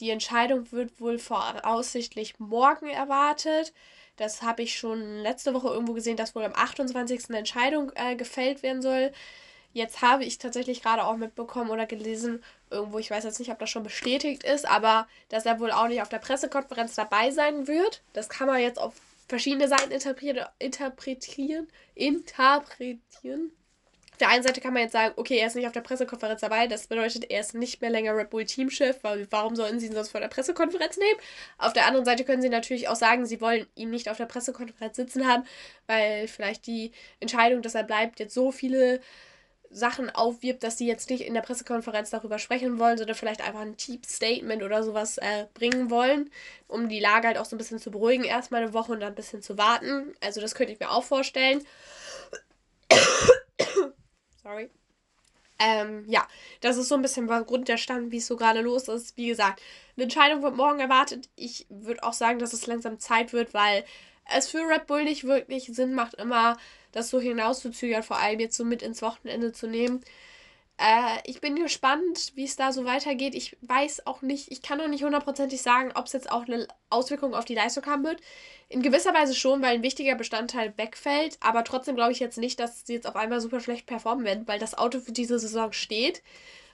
Die 0.00 0.10
Entscheidung 0.10 0.70
wird 0.72 1.00
wohl 1.00 1.18
voraussichtlich 1.18 2.38
morgen 2.38 2.88
erwartet. 2.88 3.72
Das 4.16 4.42
habe 4.42 4.62
ich 4.62 4.78
schon 4.78 5.18
letzte 5.18 5.54
Woche 5.54 5.68
irgendwo 5.68 5.92
gesehen, 5.92 6.16
dass 6.16 6.34
wohl 6.34 6.44
am 6.44 6.54
28. 6.54 7.28
eine 7.28 7.38
Entscheidung 7.38 7.92
äh, 7.94 8.16
gefällt 8.16 8.62
werden 8.62 8.82
soll. 8.82 9.12
Jetzt 9.72 10.00
habe 10.00 10.24
ich 10.24 10.38
tatsächlich 10.38 10.82
gerade 10.82 11.04
auch 11.04 11.16
mitbekommen 11.16 11.70
oder 11.70 11.84
gelesen, 11.84 12.42
irgendwo, 12.70 12.98
ich 12.98 13.10
weiß 13.10 13.24
jetzt 13.24 13.38
nicht, 13.38 13.50
ob 13.50 13.58
das 13.58 13.68
schon 13.68 13.82
bestätigt 13.82 14.42
ist, 14.42 14.66
aber 14.66 15.06
dass 15.28 15.44
er 15.44 15.60
wohl 15.60 15.70
auch 15.70 15.88
nicht 15.88 16.00
auf 16.00 16.08
der 16.08 16.18
Pressekonferenz 16.18 16.94
dabei 16.94 17.30
sein 17.30 17.66
wird. 17.66 18.02
Das 18.14 18.30
kann 18.30 18.46
man 18.46 18.60
jetzt 18.60 18.78
auf 18.78 18.94
verschiedene 19.28 19.68
Seiten 19.68 19.90
interpretieren, 19.90 20.46
interpretieren, 20.58 21.68
interpretieren. 21.94 23.52
Auf 24.16 24.20
der 24.20 24.30
einen 24.30 24.42
Seite 24.42 24.62
kann 24.62 24.72
man 24.72 24.80
jetzt 24.80 24.92
sagen, 24.92 25.12
okay, 25.16 25.36
er 25.36 25.48
ist 25.48 25.56
nicht 25.56 25.66
auf 25.66 25.74
der 25.74 25.82
Pressekonferenz 25.82 26.40
dabei, 26.40 26.66
das 26.68 26.86
bedeutet, 26.86 27.30
er 27.30 27.40
ist 27.40 27.52
nicht 27.52 27.82
mehr 27.82 27.90
länger 27.90 28.16
Red 28.16 28.30
Bull 28.30 28.46
Teamchef, 28.46 28.96
weil 29.02 29.30
warum 29.30 29.54
sollen 29.54 29.78
sie 29.78 29.88
ihn 29.88 29.92
sonst 29.92 30.08
vor 30.08 30.22
der 30.22 30.28
Pressekonferenz 30.28 30.96
nehmen? 30.96 31.20
Auf 31.58 31.74
der 31.74 31.84
anderen 31.84 32.06
Seite 32.06 32.24
können 32.24 32.40
sie 32.40 32.48
natürlich 32.48 32.88
auch 32.88 32.96
sagen, 32.96 33.26
sie 33.26 33.42
wollen 33.42 33.66
ihn 33.74 33.90
nicht 33.90 34.08
auf 34.08 34.16
der 34.16 34.24
Pressekonferenz 34.24 34.96
sitzen 34.96 35.26
haben, 35.28 35.44
weil 35.86 36.28
vielleicht 36.28 36.66
die 36.66 36.92
Entscheidung, 37.20 37.60
dass 37.60 37.74
er 37.74 37.82
bleibt, 37.82 38.18
jetzt 38.18 38.32
so 38.32 38.52
viele 38.52 39.02
Sachen 39.70 40.08
aufwirbt, 40.08 40.64
dass 40.64 40.78
sie 40.78 40.86
jetzt 40.86 41.10
nicht 41.10 41.20
in 41.20 41.34
der 41.34 41.42
Pressekonferenz 41.42 42.08
darüber 42.08 42.38
sprechen 42.38 42.78
wollen, 42.78 42.96
sondern 42.96 43.16
vielleicht 43.16 43.46
einfach 43.46 43.60
ein 43.60 43.76
Cheap 43.76 44.06
Statement 44.06 44.62
oder 44.62 44.82
sowas 44.82 45.18
äh, 45.18 45.44
bringen 45.52 45.90
wollen, 45.90 46.30
um 46.68 46.88
die 46.88 47.00
Lage 47.00 47.26
halt 47.26 47.36
auch 47.36 47.44
so 47.44 47.54
ein 47.54 47.58
bisschen 47.58 47.80
zu 47.80 47.90
beruhigen, 47.90 48.24
erstmal 48.24 48.62
eine 48.62 48.72
Woche 48.72 48.92
und 48.92 49.00
dann 49.00 49.12
ein 49.12 49.14
bisschen 49.14 49.42
zu 49.42 49.58
warten. 49.58 50.14
Also 50.22 50.40
das 50.40 50.54
könnte 50.54 50.72
ich 50.72 50.80
mir 50.80 50.90
auch 50.90 51.04
vorstellen. 51.04 51.62
Sorry. 54.46 54.70
Ähm, 55.58 56.04
ja, 56.06 56.24
das 56.60 56.76
ist 56.76 56.88
so 56.88 56.94
ein 56.94 57.02
bisschen 57.02 57.26
Grund 57.26 57.66
der 57.66 57.78
Stand, 57.78 58.12
wie 58.12 58.18
es 58.18 58.28
so 58.28 58.36
gerade 58.36 58.60
los 58.60 58.86
ist. 58.86 59.16
Wie 59.16 59.26
gesagt, 59.26 59.60
eine 59.96 60.04
Entscheidung 60.04 60.42
wird 60.42 60.54
morgen 60.54 60.78
erwartet. 60.78 61.28
Ich 61.34 61.66
würde 61.68 62.04
auch 62.04 62.12
sagen, 62.12 62.38
dass 62.38 62.52
es 62.52 62.68
langsam 62.68 63.00
Zeit 63.00 63.32
wird, 63.32 63.54
weil 63.54 63.84
es 64.32 64.48
für 64.48 64.58
Red 64.58 64.86
Bull 64.86 65.02
nicht 65.02 65.24
wirklich 65.24 65.64
Sinn 65.64 65.94
macht, 65.94 66.14
immer 66.14 66.58
das 66.92 67.10
so 67.10 67.20
hinauszuzögern, 67.20 68.04
vor 68.04 68.18
allem 68.18 68.38
jetzt 68.38 68.56
so 68.56 68.64
mit 68.64 68.82
ins 68.82 69.02
Wochenende 69.02 69.52
zu 69.52 69.66
nehmen. 69.66 70.00
Äh, 70.78 71.18
ich 71.24 71.40
bin 71.40 71.56
gespannt, 71.56 72.32
wie 72.34 72.44
es 72.44 72.56
da 72.56 72.72
so 72.72 72.84
weitergeht. 72.84 73.34
Ich 73.34 73.56
weiß 73.62 74.06
auch 74.06 74.22
nicht, 74.22 74.50
ich 74.50 74.62
kann 74.62 74.78
noch 74.78 74.88
nicht 74.88 75.04
hundertprozentig 75.04 75.62
sagen, 75.62 75.92
ob 75.94 76.06
es 76.06 76.12
jetzt 76.12 76.30
auch 76.30 76.46
eine 76.46 76.68
Auswirkung 76.90 77.34
auf 77.34 77.46
die 77.46 77.54
Leistung 77.54 77.86
haben 77.86 78.04
wird. 78.04 78.20
In 78.68 78.82
gewisser 78.82 79.14
Weise 79.14 79.34
schon, 79.34 79.62
weil 79.62 79.76
ein 79.76 79.82
wichtiger 79.82 80.16
Bestandteil 80.16 80.74
wegfällt. 80.76 81.38
Aber 81.40 81.64
trotzdem 81.64 81.96
glaube 81.96 82.12
ich 82.12 82.20
jetzt 82.20 82.38
nicht, 82.38 82.60
dass 82.60 82.86
sie 82.86 82.94
jetzt 82.94 83.06
auf 83.06 83.16
einmal 83.16 83.40
super 83.40 83.60
schlecht 83.60 83.86
performen 83.86 84.24
werden, 84.24 84.46
weil 84.48 84.58
das 84.58 84.76
Auto 84.76 85.00
für 85.00 85.12
diese 85.12 85.38
Saison 85.38 85.72
steht. 85.72 86.22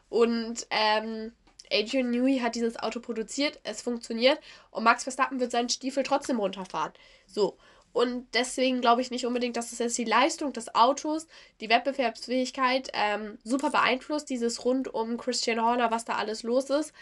Und 0.09 0.67
ähm, 0.71 1.33
Adrian 1.73 2.11
Newey 2.11 2.41
hat 2.41 2.55
dieses 2.55 2.79
Auto 2.79 3.01
produziert, 3.01 3.61
es 3.65 3.83
funktioniert 3.83 4.38
und 4.71 4.85
Max 4.85 5.05
Verstappen 5.05 5.41
wird 5.41 5.51
seinen 5.53 5.69
Stiefel 5.71 6.03
trotzdem 6.03 6.38
runterfahren. 6.38 6.93
So. 7.27 7.57
Und 7.93 8.27
deswegen 8.35 8.81
glaube 8.81 9.03
ich 9.03 9.11
nicht 9.11 9.27
unbedingt, 9.27 9.57
dass 9.57 9.73
es 9.73 9.79
jetzt 9.79 9.99
die 9.99 10.05
Leistung 10.05 10.53
des 10.53 10.75
Autos, 10.75 11.27
die 11.61 11.69
Wettbewerbsfähigkeit 11.69 12.91
ähm, 12.95 13.39
super 13.45 13.71
beeinflusst, 13.71 14.31
dieses 14.31 14.65
rund 14.65 14.93
um 14.93 15.19
Christian 15.19 15.63
Horner, 15.63 15.91
was 15.91 16.05
da 16.05 16.15
alles 16.15 16.43
los 16.43 16.71
ist. 16.71 16.93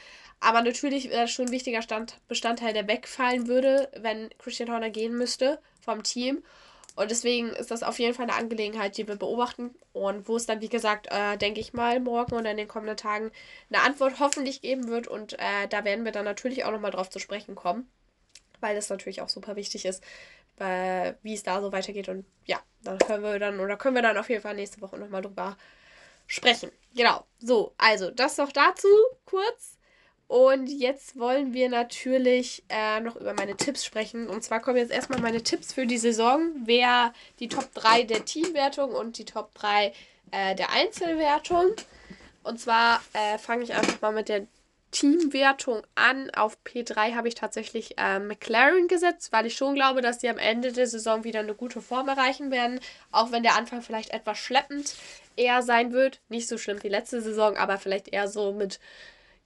Aber 0.41 0.63
natürlich 0.63 1.11
wäre 1.11 1.23
das 1.23 1.31
schon 1.31 1.47
ein 1.47 1.53
wichtiger 1.53 1.83
Stand, 1.83 2.19
Bestandteil, 2.27 2.73
der 2.73 2.89
wegfallen 2.89 3.47
würde, 3.47 3.91
wenn 3.97 4.31
Christian 4.39 4.71
Horner 4.71 4.91
gehen 4.91 5.17
müsste 5.17 5.61
vom 5.81 6.03
Team. 6.03 6.43
Und 6.97 7.11
deswegen 7.11 7.51
ist 7.51 7.71
das 7.71 7.83
auf 7.83 7.99
jeden 7.99 8.15
Fall 8.15 8.25
eine 8.25 8.35
Angelegenheit, 8.35 8.97
die 8.97 9.07
wir 9.07 9.17
beobachten 9.17 9.75
und 9.93 10.29
wo 10.29 10.37
es 10.37 10.47
dann, 10.47 10.61
wie 10.61 10.69
gesagt, 10.69 11.07
äh, 11.11 11.37
denke 11.37 11.61
ich 11.61 11.73
mal, 11.73 12.01
morgen 12.01 12.35
oder 12.35 12.51
in 12.51 12.57
den 12.57 12.69
kommenden 12.69 12.97
Tagen 12.97 13.31
eine 13.71 13.83
Antwort 13.83 14.19
hoffentlich 14.19 14.61
geben 14.61 14.89
wird. 14.89 15.07
Und 15.07 15.35
äh, 15.35 15.69
da 15.69 15.85
werden 15.85 16.05
wir 16.05 16.13
dann 16.13 16.25
natürlich 16.25 16.65
auch 16.65 16.73
nochmal 16.73 16.91
drauf 16.91 17.09
zu 17.09 17.19
sprechen 17.19 17.55
kommen, 17.55 17.89
weil 18.61 18.75
das 18.75 18.91
natürlich 18.91 19.23
auch 19.23 19.29
super 19.29 19.57
wichtig 19.57 19.85
ist, 19.85 20.03
äh, 20.61 21.15
wie 21.23 21.35
es 21.35 21.43
da 21.43 21.61
so 21.61 21.73
weitergeht. 21.73 22.09
Und 22.09 22.25
ja, 22.47 22.61
dann 22.83 22.99
können 22.99 23.23
wir 23.23 23.39
dann, 23.39 23.61
oder 23.61 23.77
können 23.77 23.95
wir 23.95 24.03
dann 24.03 24.19
auf 24.19 24.29
jeden 24.29 24.43
Fall 24.43 24.55
nächste 24.55 24.81
Woche 24.81 24.99
nochmal 24.99 25.23
drüber 25.23 25.57
sprechen. 26.27 26.71
Genau. 26.95 27.25
So, 27.39 27.75
also 27.79 28.11
das 28.11 28.37
noch 28.37 28.53
dazu 28.53 28.89
kurz. 29.25 29.79
Und 30.29 30.69
jetzt 30.69 31.19
wollen 31.19 31.55
wir 31.55 31.69
natürlich 31.69 32.63
äh, 32.69 33.01
noch 33.01 33.17
über 33.17 33.35
meine 33.35 33.57
Tipps 33.57 33.85
sprechen. 33.85 34.29
Und 34.29 34.45
zwar 34.45 34.61
kommen 34.61 34.77
jetzt 34.77 34.93
erstmal 34.93 35.21
meine 35.21 35.43
Tipps 35.43 35.73
für 35.73 35.87
die 35.87 35.99
Saison. 35.99 36.53
Wer 36.65 37.13
die 37.41 37.49
Top 37.49 37.75
3 37.75 38.05
der 38.05 38.25
Teamwertung 38.25 38.93
und 38.93 39.19
die 39.19 39.25
Top 39.25 39.53
3 39.55 39.93
äh, 40.31 40.55
der 40.55 40.71
Einzelwertung. 40.71 41.73
Und 42.45 42.61
zwar 42.61 43.03
äh, 43.13 43.39
fange 43.39 43.65
ich 43.65 43.75
einfach 43.75 44.01
mal 44.01 44.13
mit 44.13 44.29
der 44.29 44.47
Teamwertung 44.91 45.83
an. 45.95 46.31
Auf 46.31 46.59
P3 46.65 47.15
habe 47.15 47.29
ich 47.29 47.35
tatsächlich 47.35 47.97
äh, 47.99 48.19
McLaren 48.19 48.89
gesetzt, 48.89 49.33
weil 49.33 49.47
ich 49.47 49.57
schon 49.57 49.75
glaube, 49.75 50.03
dass 50.03 50.19
die 50.19 50.29
am 50.29 50.39
Ende 50.39 50.73
der 50.73 50.87
Saison 50.87 51.25
wieder 51.25 51.41
eine 51.41 51.55
gute 51.55 51.81
Form 51.81 52.09
erreichen 52.09 52.51
werden. 52.51 52.81
Auch 53.13 53.33
wenn 53.33 53.43
der 53.43 53.57
Anfang 53.57 53.83
vielleicht 53.83 54.11
etwas 54.11 54.39
schleppend 54.39 54.95
eher 55.37 55.63
sein 55.63 55.93
wird. 55.93 56.21
Nicht 56.29 56.49
so 56.49 56.59
schlimm 56.59 56.83
wie 56.83 56.89
letzte 56.89 57.21
Saison, 57.21 57.57
aber 57.57 57.79
vielleicht 57.79 58.09
eher 58.09 58.29
so 58.29 58.53
mit, 58.53 58.81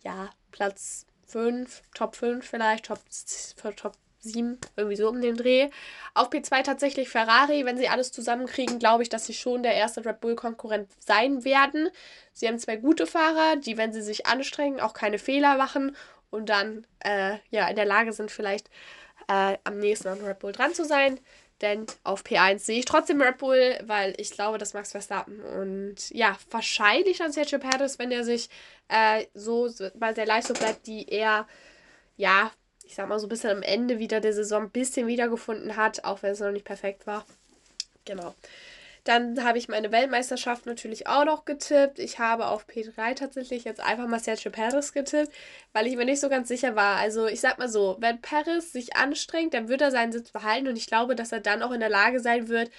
ja, 0.03 0.31
Platz 0.51 1.07
5, 1.27 1.83
Top 1.95 2.17
5 2.17 2.47
vielleicht, 2.47 2.87
Top, 2.87 3.01
Top 3.77 3.95
7, 4.25 4.59
irgendwie 4.77 4.97
so 4.97 5.09
um 5.09 5.21
den 5.21 5.37
Dreh. 5.37 5.71
Auf 6.15 6.31
P2 6.31 6.63
tatsächlich 6.63 7.09
Ferrari. 7.09 7.65
Wenn 7.65 7.77
sie 7.77 7.89
alles 7.89 8.13
zusammenkriegen, 8.13 8.79
glaube 8.79 9.03
ich, 9.03 9.09
dass 9.09 9.27
sie 9.27 9.35
schon 9.35 9.63
der 9.63 9.75
erste 9.75 10.05
Red 10.05 10.21
Bull-Konkurrent 10.21 10.91
sein 10.99 11.45
werden. 11.45 11.91
Sie 12.33 12.49
haben 12.49 12.59
zwei 12.59 12.77
gute 12.77 13.07
Fahrer, 13.07 13.57
die, 13.57 13.77
wenn 13.77 13.93
sie 13.93 14.03
sich 14.03 14.27
anstrengen, 14.27 14.81
auch 14.81 14.95
keine 14.95 15.19
Fehler 15.19 15.57
machen 15.57 15.97
und 16.31 16.49
dann 16.49 16.87
äh, 17.01 17.37
ja, 17.51 17.69
in 17.69 17.77
der 17.77 17.85
Lage 17.85 18.13
sind, 18.13 18.31
vielleicht 18.31 18.69
äh, 19.29 19.57
am 19.65 19.79
nächsten 19.79 20.09
an 20.09 20.21
Red 20.21 20.41
Bull 20.41 20.53
dran 20.53 20.75
zu 20.75 20.85
sein. 20.85 21.21
Denn 21.61 21.87
auf 22.03 22.25
P1 22.25 22.59
sehe 22.59 22.81
ich 22.81 22.85
trotzdem 22.85 23.23
Red 23.23 23.39
Bull, 23.39 23.79
weil 23.85 24.15
ich 24.19 24.33
glaube, 24.33 24.59
dass 24.59 24.75
Max 24.75 24.91
Verstappen 24.91 25.41
und 25.41 26.11
ja, 26.11 26.37
wahrscheinlich 26.51 27.19
dann 27.19 27.33
Sergio 27.33 27.59
Perez, 27.59 27.99
wenn 27.99 28.11
er 28.11 28.25
sich 28.25 28.49
äh, 28.89 29.27
so 29.35 29.71
bei 29.95 30.13
der 30.13 30.27
Leistung 30.27 30.57
bleibt, 30.57 30.87
die 30.87 31.09
er 31.09 31.47
ja 32.17 32.51
ich 32.85 32.94
sag 32.94 33.09
mal, 33.09 33.18
so 33.18 33.27
ein 33.27 33.31
bisschen 33.31 33.51
am 33.51 33.62
Ende 33.62 33.99
wieder 33.99 34.20
der 34.20 34.33
Saison 34.33 34.64
ein 34.64 34.70
bisschen 34.70 35.07
wiedergefunden 35.07 35.77
hat, 35.77 36.05
auch 36.05 36.23
wenn 36.23 36.33
es 36.33 36.40
noch 36.40 36.51
nicht 36.51 36.64
perfekt 36.64 37.07
war. 37.07 37.25
Genau. 38.05 38.35
Dann 39.05 39.44
habe 39.44 39.59
ich 39.59 39.68
meine 39.68 39.92
Weltmeisterschaft 39.92 40.64
natürlich 40.64 41.07
auch 41.07 41.27
noch 41.27 41.44
getippt. 41.44 41.99
Ich 41.99 42.18
habe 42.18 42.47
auf 42.47 42.66
P3 42.66 43.14
tatsächlich 43.14 43.64
jetzt 43.64 43.81
einfach 43.81 44.07
mal 44.07 44.18
Sergio 44.18 44.51
Perez 44.51 44.92
getippt, 44.92 45.31
weil 45.75 45.87
ich 45.87 45.97
mir 45.97 46.07
nicht 46.07 46.20
so 46.20 46.31
ganz 46.31 46.49
sicher 46.49 46.75
war. 46.75 46.97
Also 46.97 47.27
ich 47.27 47.40
sag 47.42 47.59
mal 47.59 47.68
so, 47.68 47.97
wenn 48.01 48.23
Perez 48.23 48.73
sich 48.73 48.97
anstrengt, 48.97 49.53
dann 49.53 49.68
wird 49.68 49.83
er 49.83 49.90
seinen 49.90 50.12
Sitz 50.12 50.31
behalten 50.31 50.68
und 50.68 50.79
ich 50.79 50.87
glaube, 50.87 51.14
dass 51.14 51.33
er 51.33 51.40
dann 51.40 51.62
auch 51.62 51.73
in 51.73 51.81
der 51.81 51.90
Lage 51.90 52.20
sein 52.20 52.49
wird, 52.49 52.70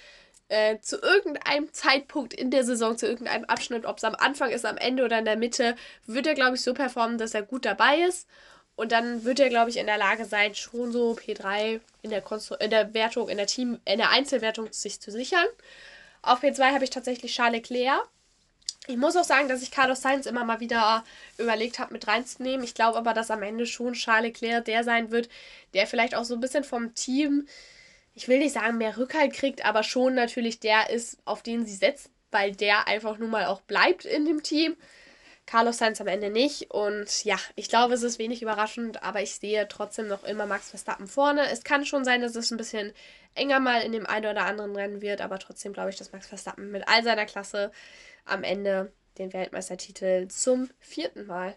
äh, 0.47 0.79
zu 0.79 0.99
irgendeinem 0.99 1.71
Zeitpunkt 1.73 2.33
in 2.33 2.49
der 2.49 2.63
Saison, 2.63 2.97
zu 2.97 3.05
irgendeinem 3.07 3.45
Abschnitt, 3.45 3.85
ob 3.85 3.97
es 3.97 4.03
am 4.03 4.15
Anfang 4.15 4.49
ist, 4.49 4.65
am 4.65 4.77
Ende 4.77 5.05
oder 5.05 5.19
in 5.19 5.25
der 5.25 5.37
Mitte, 5.37 5.75
wird 6.07 6.25
er, 6.25 6.33
glaube 6.33 6.55
ich, 6.55 6.61
so 6.61 6.73
performen, 6.73 7.19
dass 7.19 7.35
er 7.35 7.43
gut 7.43 7.65
dabei 7.65 7.99
ist. 7.99 8.27
Und 8.75 8.91
dann 8.91 9.23
wird 9.23 9.39
er, 9.39 9.49
glaube 9.49 9.69
ich, 9.69 9.77
in 9.77 9.85
der 9.85 9.97
Lage 9.97 10.25
sein, 10.25 10.53
schon 10.53 10.91
so 10.91 11.13
P3 11.13 11.79
in 12.01 12.09
der, 12.09 12.21
Konstru 12.21 12.55
in 12.55 12.69
der 12.69 12.93
Wertung, 12.93 13.29
in 13.29 13.37
der 13.37 13.47
Team, 13.47 13.79
in 13.85 13.97
der 13.97 14.09
Einzelwertung 14.09 14.71
sich 14.71 14.99
zu 14.99 15.11
sichern. 15.11 15.45
Auf 16.21 16.43
P2 16.43 16.73
habe 16.73 16.83
ich 16.83 16.89
tatsächlich 16.89 17.33
Charles 17.33 17.69
Leclerc. 17.69 18.01
Ich 18.87 18.97
muss 18.97 19.15
auch 19.15 19.23
sagen, 19.23 19.47
dass 19.47 19.63
ich 19.63 19.71
Carlos 19.71 20.01
Sainz 20.01 20.25
immer 20.25 20.43
mal 20.43 20.59
wieder 20.59 21.03
überlegt 21.37 21.79
habe, 21.79 21.93
mit 21.93 22.07
reinzunehmen. 22.07 22.63
Ich 22.63 22.75
glaube 22.75 22.97
aber, 22.97 23.13
dass 23.13 23.31
am 23.31 23.41
Ende 23.41 23.65
schon 23.65 23.93
Charles 23.93 24.39
Leclerc 24.39 24.65
der 24.65 24.83
sein 24.83 25.09
wird, 25.09 25.29
der 25.73 25.87
vielleicht 25.87 26.13
auch 26.13 26.25
so 26.25 26.35
ein 26.35 26.39
bisschen 26.39 26.63
vom 26.63 26.93
Team, 26.93 27.47
ich 28.13 28.27
will 28.27 28.39
nicht 28.39 28.53
sagen, 28.53 28.77
mehr 28.77 28.97
Rückhalt 28.97 29.33
kriegt, 29.33 29.65
aber 29.65 29.83
schon 29.83 30.13
natürlich 30.13 30.59
der 30.59 30.89
ist, 30.89 31.17
auf 31.25 31.41
den 31.41 31.65
sie 31.65 31.75
setzt, 31.75 32.09
weil 32.31 32.55
der 32.55 32.87
einfach 32.87 33.17
nun 33.17 33.31
mal 33.31 33.45
auch 33.45 33.61
bleibt 33.61 34.05
in 34.05 34.25
dem 34.25 34.43
Team. 34.43 34.75
Carlos 35.45 35.77
Sainz 35.77 36.01
am 36.01 36.07
Ende 36.07 36.29
nicht. 36.29 36.71
Und 36.71 37.23
ja, 37.23 37.37
ich 37.55 37.69
glaube, 37.69 37.93
es 37.93 38.03
ist 38.03 38.19
wenig 38.19 38.41
überraschend, 38.41 39.03
aber 39.03 39.21
ich 39.21 39.35
sehe 39.35 39.67
trotzdem 39.67 40.07
noch 40.07 40.23
immer 40.23 40.45
Max 40.45 40.69
Verstappen 40.69 41.07
vorne. 41.07 41.49
Es 41.49 41.63
kann 41.63 41.85
schon 41.85 42.03
sein, 42.03 42.21
dass 42.21 42.35
es 42.35 42.51
ein 42.51 42.57
bisschen 42.57 42.93
enger 43.35 43.59
mal 43.59 43.81
in 43.81 43.91
dem 43.91 44.05
einen 44.05 44.25
oder 44.25 44.45
anderen 44.45 44.75
Rennen 44.75 45.01
wird, 45.01 45.21
aber 45.21 45.39
trotzdem 45.39 45.73
glaube 45.73 45.89
ich, 45.89 45.97
dass 45.97 46.11
Max 46.11 46.27
Verstappen 46.27 46.71
mit 46.71 46.87
all 46.87 47.03
seiner 47.03 47.25
Klasse 47.25 47.71
am 48.25 48.43
Ende 48.43 48.91
den 49.17 49.33
Weltmeistertitel 49.33 50.27
zum 50.27 50.69
vierten 50.79 51.25
Mal 51.27 51.55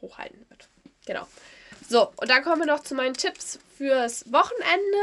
hochhalten 0.00 0.46
wird. 0.48 0.68
Genau. 1.06 1.26
So, 1.88 2.12
und 2.16 2.30
dann 2.30 2.42
kommen 2.42 2.62
wir 2.62 2.66
noch 2.66 2.82
zu 2.82 2.94
meinen 2.94 3.14
Tipps 3.14 3.58
fürs 3.76 4.32
Wochenende. 4.32 4.98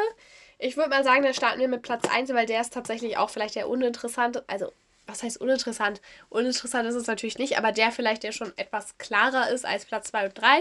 Ich 0.58 0.78
würde 0.78 0.90
mal 0.90 1.04
sagen, 1.04 1.24
dann 1.24 1.34
starten 1.34 1.60
wir 1.60 1.68
mit 1.68 1.82
Platz 1.82 2.06
1, 2.10 2.34
weil 2.34 2.46
der 2.46 2.62
ist 2.62 2.74
tatsächlich 2.74 3.18
auch 3.18 3.30
vielleicht 3.30 3.56
der 3.56 3.70
uninteressante, 3.70 4.44
also 4.48 4.72
was 5.08 5.24
heißt 5.24 5.39
uninteressant? 5.39 6.02
Uninteressant 6.30 6.88
ist 6.88 6.96
es 6.96 7.08
natürlich 7.08 7.38
nicht, 7.38 7.58
aber 7.58 7.72
der 7.72 7.91
vielleicht, 7.91 8.24
der 8.24 8.32
schon 8.32 8.58
etwas 8.58 8.98
klarer 8.98 9.50
ist 9.50 9.65
als 9.65 9.86
Platz 9.86 10.10
2 10.10 10.26
und 10.26 10.34
3. 10.41 10.60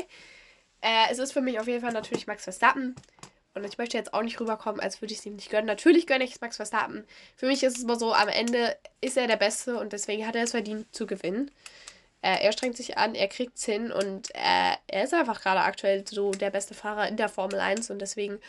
Äh, 0.80 1.10
es 1.10 1.18
ist 1.18 1.32
für 1.32 1.40
mich 1.40 1.58
auf 1.58 1.66
jeden 1.66 1.80
Fall 1.80 1.92
natürlich 1.92 2.26
Max 2.26 2.44
Verstappen. 2.44 2.94
Und 3.54 3.64
ich 3.64 3.78
möchte 3.78 3.96
jetzt 3.96 4.12
auch 4.12 4.22
nicht 4.22 4.40
rüberkommen, 4.40 4.80
als 4.80 5.00
würde 5.00 5.12
ich 5.12 5.20
es 5.20 5.26
ihm 5.26 5.36
nicht 5.36 5.50
gönnen. 5.50 5.66
Natürlich 5.66 6.06
gönne 6.06 6.24
ich 6.24 6.32
es 6.34 6.40
Max 6.40 6.56
Verstappen. 6.56 7.06
Für 7.36 7.46
mich 7.46 7.62
ist 7.62 7.76
es 7.76 7.84
immer 7.84 7.98
so, 7.98 8.12
am 8.12 8.28
Ende 8.28 8.76
ist 9.00 9.16
er 9.16 9.28
der 9.28 9.36
Beste 9.36 9.78
und 9.78 9.92
deswegen 9.92 10.26
hat 10.26 10.34
er 10.34 10.42
es 10.44 10.50
verdient 10.50 10.92
zu 10.94 11.06
gewinnen. 11.06 11.50
Äh, 12.20 12.42
er 12.42 12.52
strengt 12.52 12.76
sich 12.76 12.98
an, 12.98 13.14
er 13.14 13.28
kriegt 13.28 13.56
es 13.56 13.64
hin 13.64 13.92
und 13.92 14.30
äh, 14.34 14.76
er 14.86 15.04
ist 15.04 15.14
einfach 15.14 15.40
gerade 15.40 15.60
aktuell 15.60 16.04
so 16.08 16.32
der 16.32 16.50
beste 16.50 16.74
Fahrer 16.74 17.06
in 17.06 17.16
der 17.16 17.28
Formel 17.28 17.60
1 17.60 17.90
und 17.90 18.00
deswegen 18.00 18.40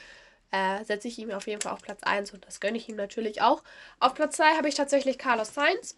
äh, 0.56 0.84
setze 0.86 1.08
ich 1.08 1.20
ihm 1.20 1.32
auf 1.32 1.48
jeden 1.48 1.62
Fall 1.62 1.74
auf 1.74 1.82
Platz 1.82 2.04
1 2.04 2.32
und 2.32 2.46
das 2.46 2.60
gönne 2.60 2.78
ich 2.78 2.88
ihm 2.88 2.96
natürlich 2.96 3.42
auch. 3.42 3.64
Auf 4.00 4.14
Platz 4.14 4.38
2 4.38 4.56
habe 4.56 4.70
ich 4.70 4.76
tatsächlich 4.76 5.18
Carlos 5.18 5.54
Sainz, 5.54 5.98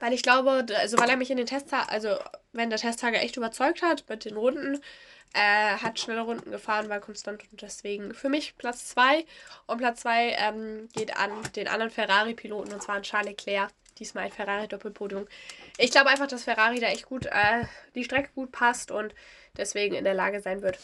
weil 0.00 0.12
ich 0.12 0.22
glaube, 0.22 0.66
also 0.76 0.98
weil 0.98 1.08
er 1.08 1.16
mich 1.16 1.30
in 1.30 1.36
den 1.36 1.46
Testtagen, 1.46 1.88
also 1.88 2.16
wenn 2.52 2.70
der 2.70 2.78
Testtage 2.78 3.18
echt 3.18 3.36
überzeugt 3.36 3.82
hat 3.82 4.04
mit 4.08 4.24
den 4.24 4.36
Runden, 4.36 4.80
äh, 5.32 5.76
hat 5.76 5.98
schnelle 5.98 6.22
Runden 6.22 6.50
gefahren, 6.50 6.88
war 6.88 7.00
konstant 7.00 7.42
und 7.50 7.62
deswegen 7.62 8.14
für 8.14 8.28
mich 8.28 8.56
Platz 8.56 8.86
2. 8.88 9.24
Und 9.66 9.78
Platz 9.78 10.00
2 10.00 10.36
ähm, 10.38 10.88
geht 10.94 11.16
an 11.16 11.30
den 11.54 11.68
anderen 11.68 11.90
Ferrari-Piloten 11.90 12.72
und 12.72 12.82
zwar 12.82 12.96
an 12.96 13.02
Charles 13.02 13.30
Leclerc. 13.30 13.70
Diesmal 13.98 14.24
ein 14.24 14.32
Ferrari-Doppelpodium. 14.32 15.26
Ich 15.78 15.90
glaube 15.90 16.10
einfach, 16.10 16.26
dass 16.26 16.44
Ferrari 16.44 16.80
da 16.80 16.88
echt 16.88 17.06
gut, 17.06 17.24
äh, 17.26 17.64
die 17.94 18.04
Strecke 18.04 18.28
gut 18.34 18.52
passt 18.52 18.90
und 18.90 19.14
deswegen 19.56 19.94
in 19.94 20.04
der 20.04 20.12
Lage 20.12 20.40
sein 20.40 20.60
wird, 20.60 20.78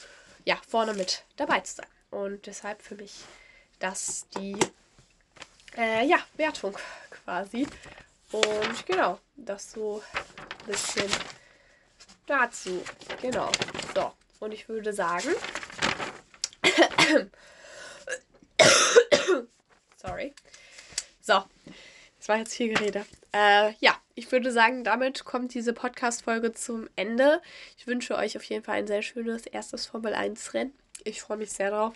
ja, 0.46 0.57
vorne 0.66 0.94
mit 0.94 1.25
dabei 1.37 1.61
zu 1.61 1.75
sein. 1.77 1.87
Und 2.12 2.46
deshalb 2.46 2.81
für 2.83 2.94
mich 2.94 3.25
das 3.79 4.27
die 4.37 4.57
äh, 5.77 6.07
ja, 6.07 6.18
Wertung 6.37 6.77
quasi. 7.11 7.66
Und 8.31 8.87
genau, 8.87 9.18
das 9.35 9.72
so 9.72 10.03
ein 10.12 10.66
bisschen 10.66 11.11
dazu. 12.27 12.85
Genau. 13.20 13.51
So, 13.94 14.12
und 14.40 14.53
ich 14.53 14.68
würde 14.68 14.92
sagen. 14.92 15.31
Sorry. 19.96 20.35
So, 21.20 21.42
das 22.18 22.29
war 22.29 22.37
jetzt 22.37 22.55
viel 22.55 22.75
Gerede. 22.75 23.07
Äh, 23.33 23.72
ja, 23.81 23.96
ich 24.14 24.31
würde 24.31 24.53
sagen, 24.53 24.85
damit 24.85 25.25
kommt 25.25 25.55
diese 25.55 25.72
Podcast-Folge 25.72 26.53
zum 26.53 26.90
Ende. 26.94 27.40
Ich 27.79 27.87
wünsche 27.87 28.16
euch 28.16 28.37
auf 28.37 28.44
jeden 28.44 28.64
Fall 28.64 28.77
ein 28.77 28.87
sehr 28.87 29.01
schönes 29.01 29.46
erstes 29.46 29.87
Formel 29.87 30.14
1-Rennen. 30.14 30.75
Ich 31.05 31.21
freue 31.23 31.38
mich 31.38 31.51
sehr 31.51 31.71
drauf. 31.71 31.95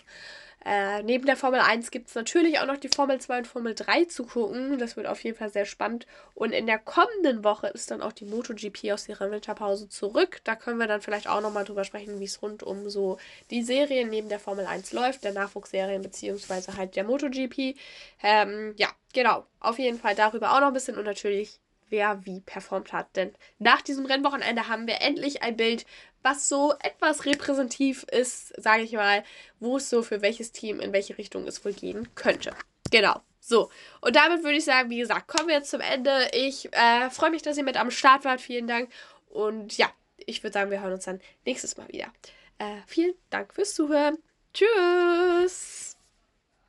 Äh, 0.65 1.01
neben 1.03 1.25
der 1.25 1.37
Formel 1.37 1.61
1 1.61 1.91
gibt 1.91 2.09
es 2.09 2.15
natürlich 2.15 2.59
auch 2.59 2.65
noch 2.65 2.77
die 2.77 2.89
Formel 2.89 3.21
2 3.21 3.37
und 3.37 3.47
Formel 3.47 3.73
3 3.73 4.05
zu 4.05 4.25
gucken. 4.25 4.77
Das 4.79 4.97
wird 4.97 5.07
auf 5.07 5.23
jeden 5.23 5.37
Fall 5.37 5.49
sehr 5.49 5.65
spannend. 5.65 6.07
Und 6.33 6.51
in 6.51 6.65
der 6.65 6.79
kommenden 6.79 7.45
Woche 7.45 7.67
ist 7.67 7.89
dann 7.89 8.01
auch 8.01 8.11
die 8.11 8.25
MotoGP 8.25 8.91
aus 8.91 9.07
ihrer 9.07 9.31
Winterpause 9.31 9.87
zurück. 9.87 10.41
Da 10.43 10.55
können 10.55 10.79
wir 10.79 10.87
dann 10.87 11.01
vielleicht 11.01 11.29
auch 11.29 11.41
nochmal 11.41 11.63
drüber 11.63 11.85
sprechen, 11.85 12.19
wie 12.19 12.25
es 12.25 12.41
rund 12.41 12.63
um 12.63 12.89
so 12.89 13.17
die 13.49 13.63
Serien 13.63 14.09
neben 14.09 14.29
der 14.29 14.39
Formel 14.39 14.65
1 14.65 14.91
läuft, 14.91 15.23
der 15.23 15.31
Nachwuchsserien 15.31 16.01
beziehungsweise 16.01 16.75
halt 16.75 16.95
der 16.97 17.05
MotoGP. 17.05 17.77
Ähm, 18.21 18.73
ja, 18.77 18.89
genau. 19.13 19.45
Auf 19.61 19.79
jeden 19.79 19.99
Fall 19.99 20.15
darüber 20.15 20.53
auch 20.53 20.59
noch 20.59 20.67
ein 20.67 20.73
bisschen 20.73 20.97
und 20.97 21.05
natürlich 21.05 21.61
wer 21.89 22.25
wie 22.25 22.41
performt 22.41 22.93
hat. 22.93 23.15
Denn 23.15 23.33
nach 23.59 23.81
diesem 23.81 24.05
Rennwochenende 24.05 24.67
haben 24.67 24.87
wir 24.87 25.01
endlich 25.01 25.43
ein 25.43 25.57
Bild, 25.57 25.85
was 26.23 26.49
so 26.49 26.73
etwas 26.81 27.25
repräsentativ 27.25 28.03
ist, 28.03 28.53
sage 28.61 28.83
ich 28.83 28.93
mal, 28.93 29.23
wo 29.59 29.77
es 29.77 29.89
so 29.89 30.03
für 30.03 30.21
welches 30.21 30.51
Team 30.51 30.79
in 30.79 30.93
welche 30.93 31.17
Richtung 31.17 31.47
es 31.47 31.63
wohl 31.63 31.73
gehen 31.73 32.13
könnte. 32.15 32.53
Genau. 32.91 33.21
So, 33.39 33.69
und 34.01 34.15
damit 34.15 34.43
würde 34.43 34.57
ich 34.57 34.65
sagen, 34.65 34.89
wie 34.89 34.97
gesagt, 34.97 35.27
kommen 35.29 35.47
wir 35.47 35.55
jetzt 35.55 35.69
zum 35.69 35.79
Ende. 35.79 36.29
Ich 36.33 36.73
äh, 36.73 37.09
freue 37.09 37.31
mich, 37.31 37.43
dass 37.43 37.57
ihr 37.57 37.63
mit 37.63 37.77
am 37.77 37.91
Start 37.91 38.25
wart. 38.25 38.41
Vielen 38.41 38.67
Dank. 38.67 38.91
Und 39.29 39.77
ja, 39.77 39.89
ich 40.17 40.43
würde 40.43 40.53
sagen, 40.53 40.69
wir 40.71 40.81
hören 40.81 40.93
uns 40.93 41.05
dann 41.05 41.21
nächstes 41.45 41.77
Mal 41.77 41.87
wieder. 41.87 42.11
Äh, 42.57 42.81
vielen 42.87 43.13
Dank 43.29 43.53
fürs 43.53 43.73
Zuhören. 43.73 44.17
Tschüss. 44.53 45.86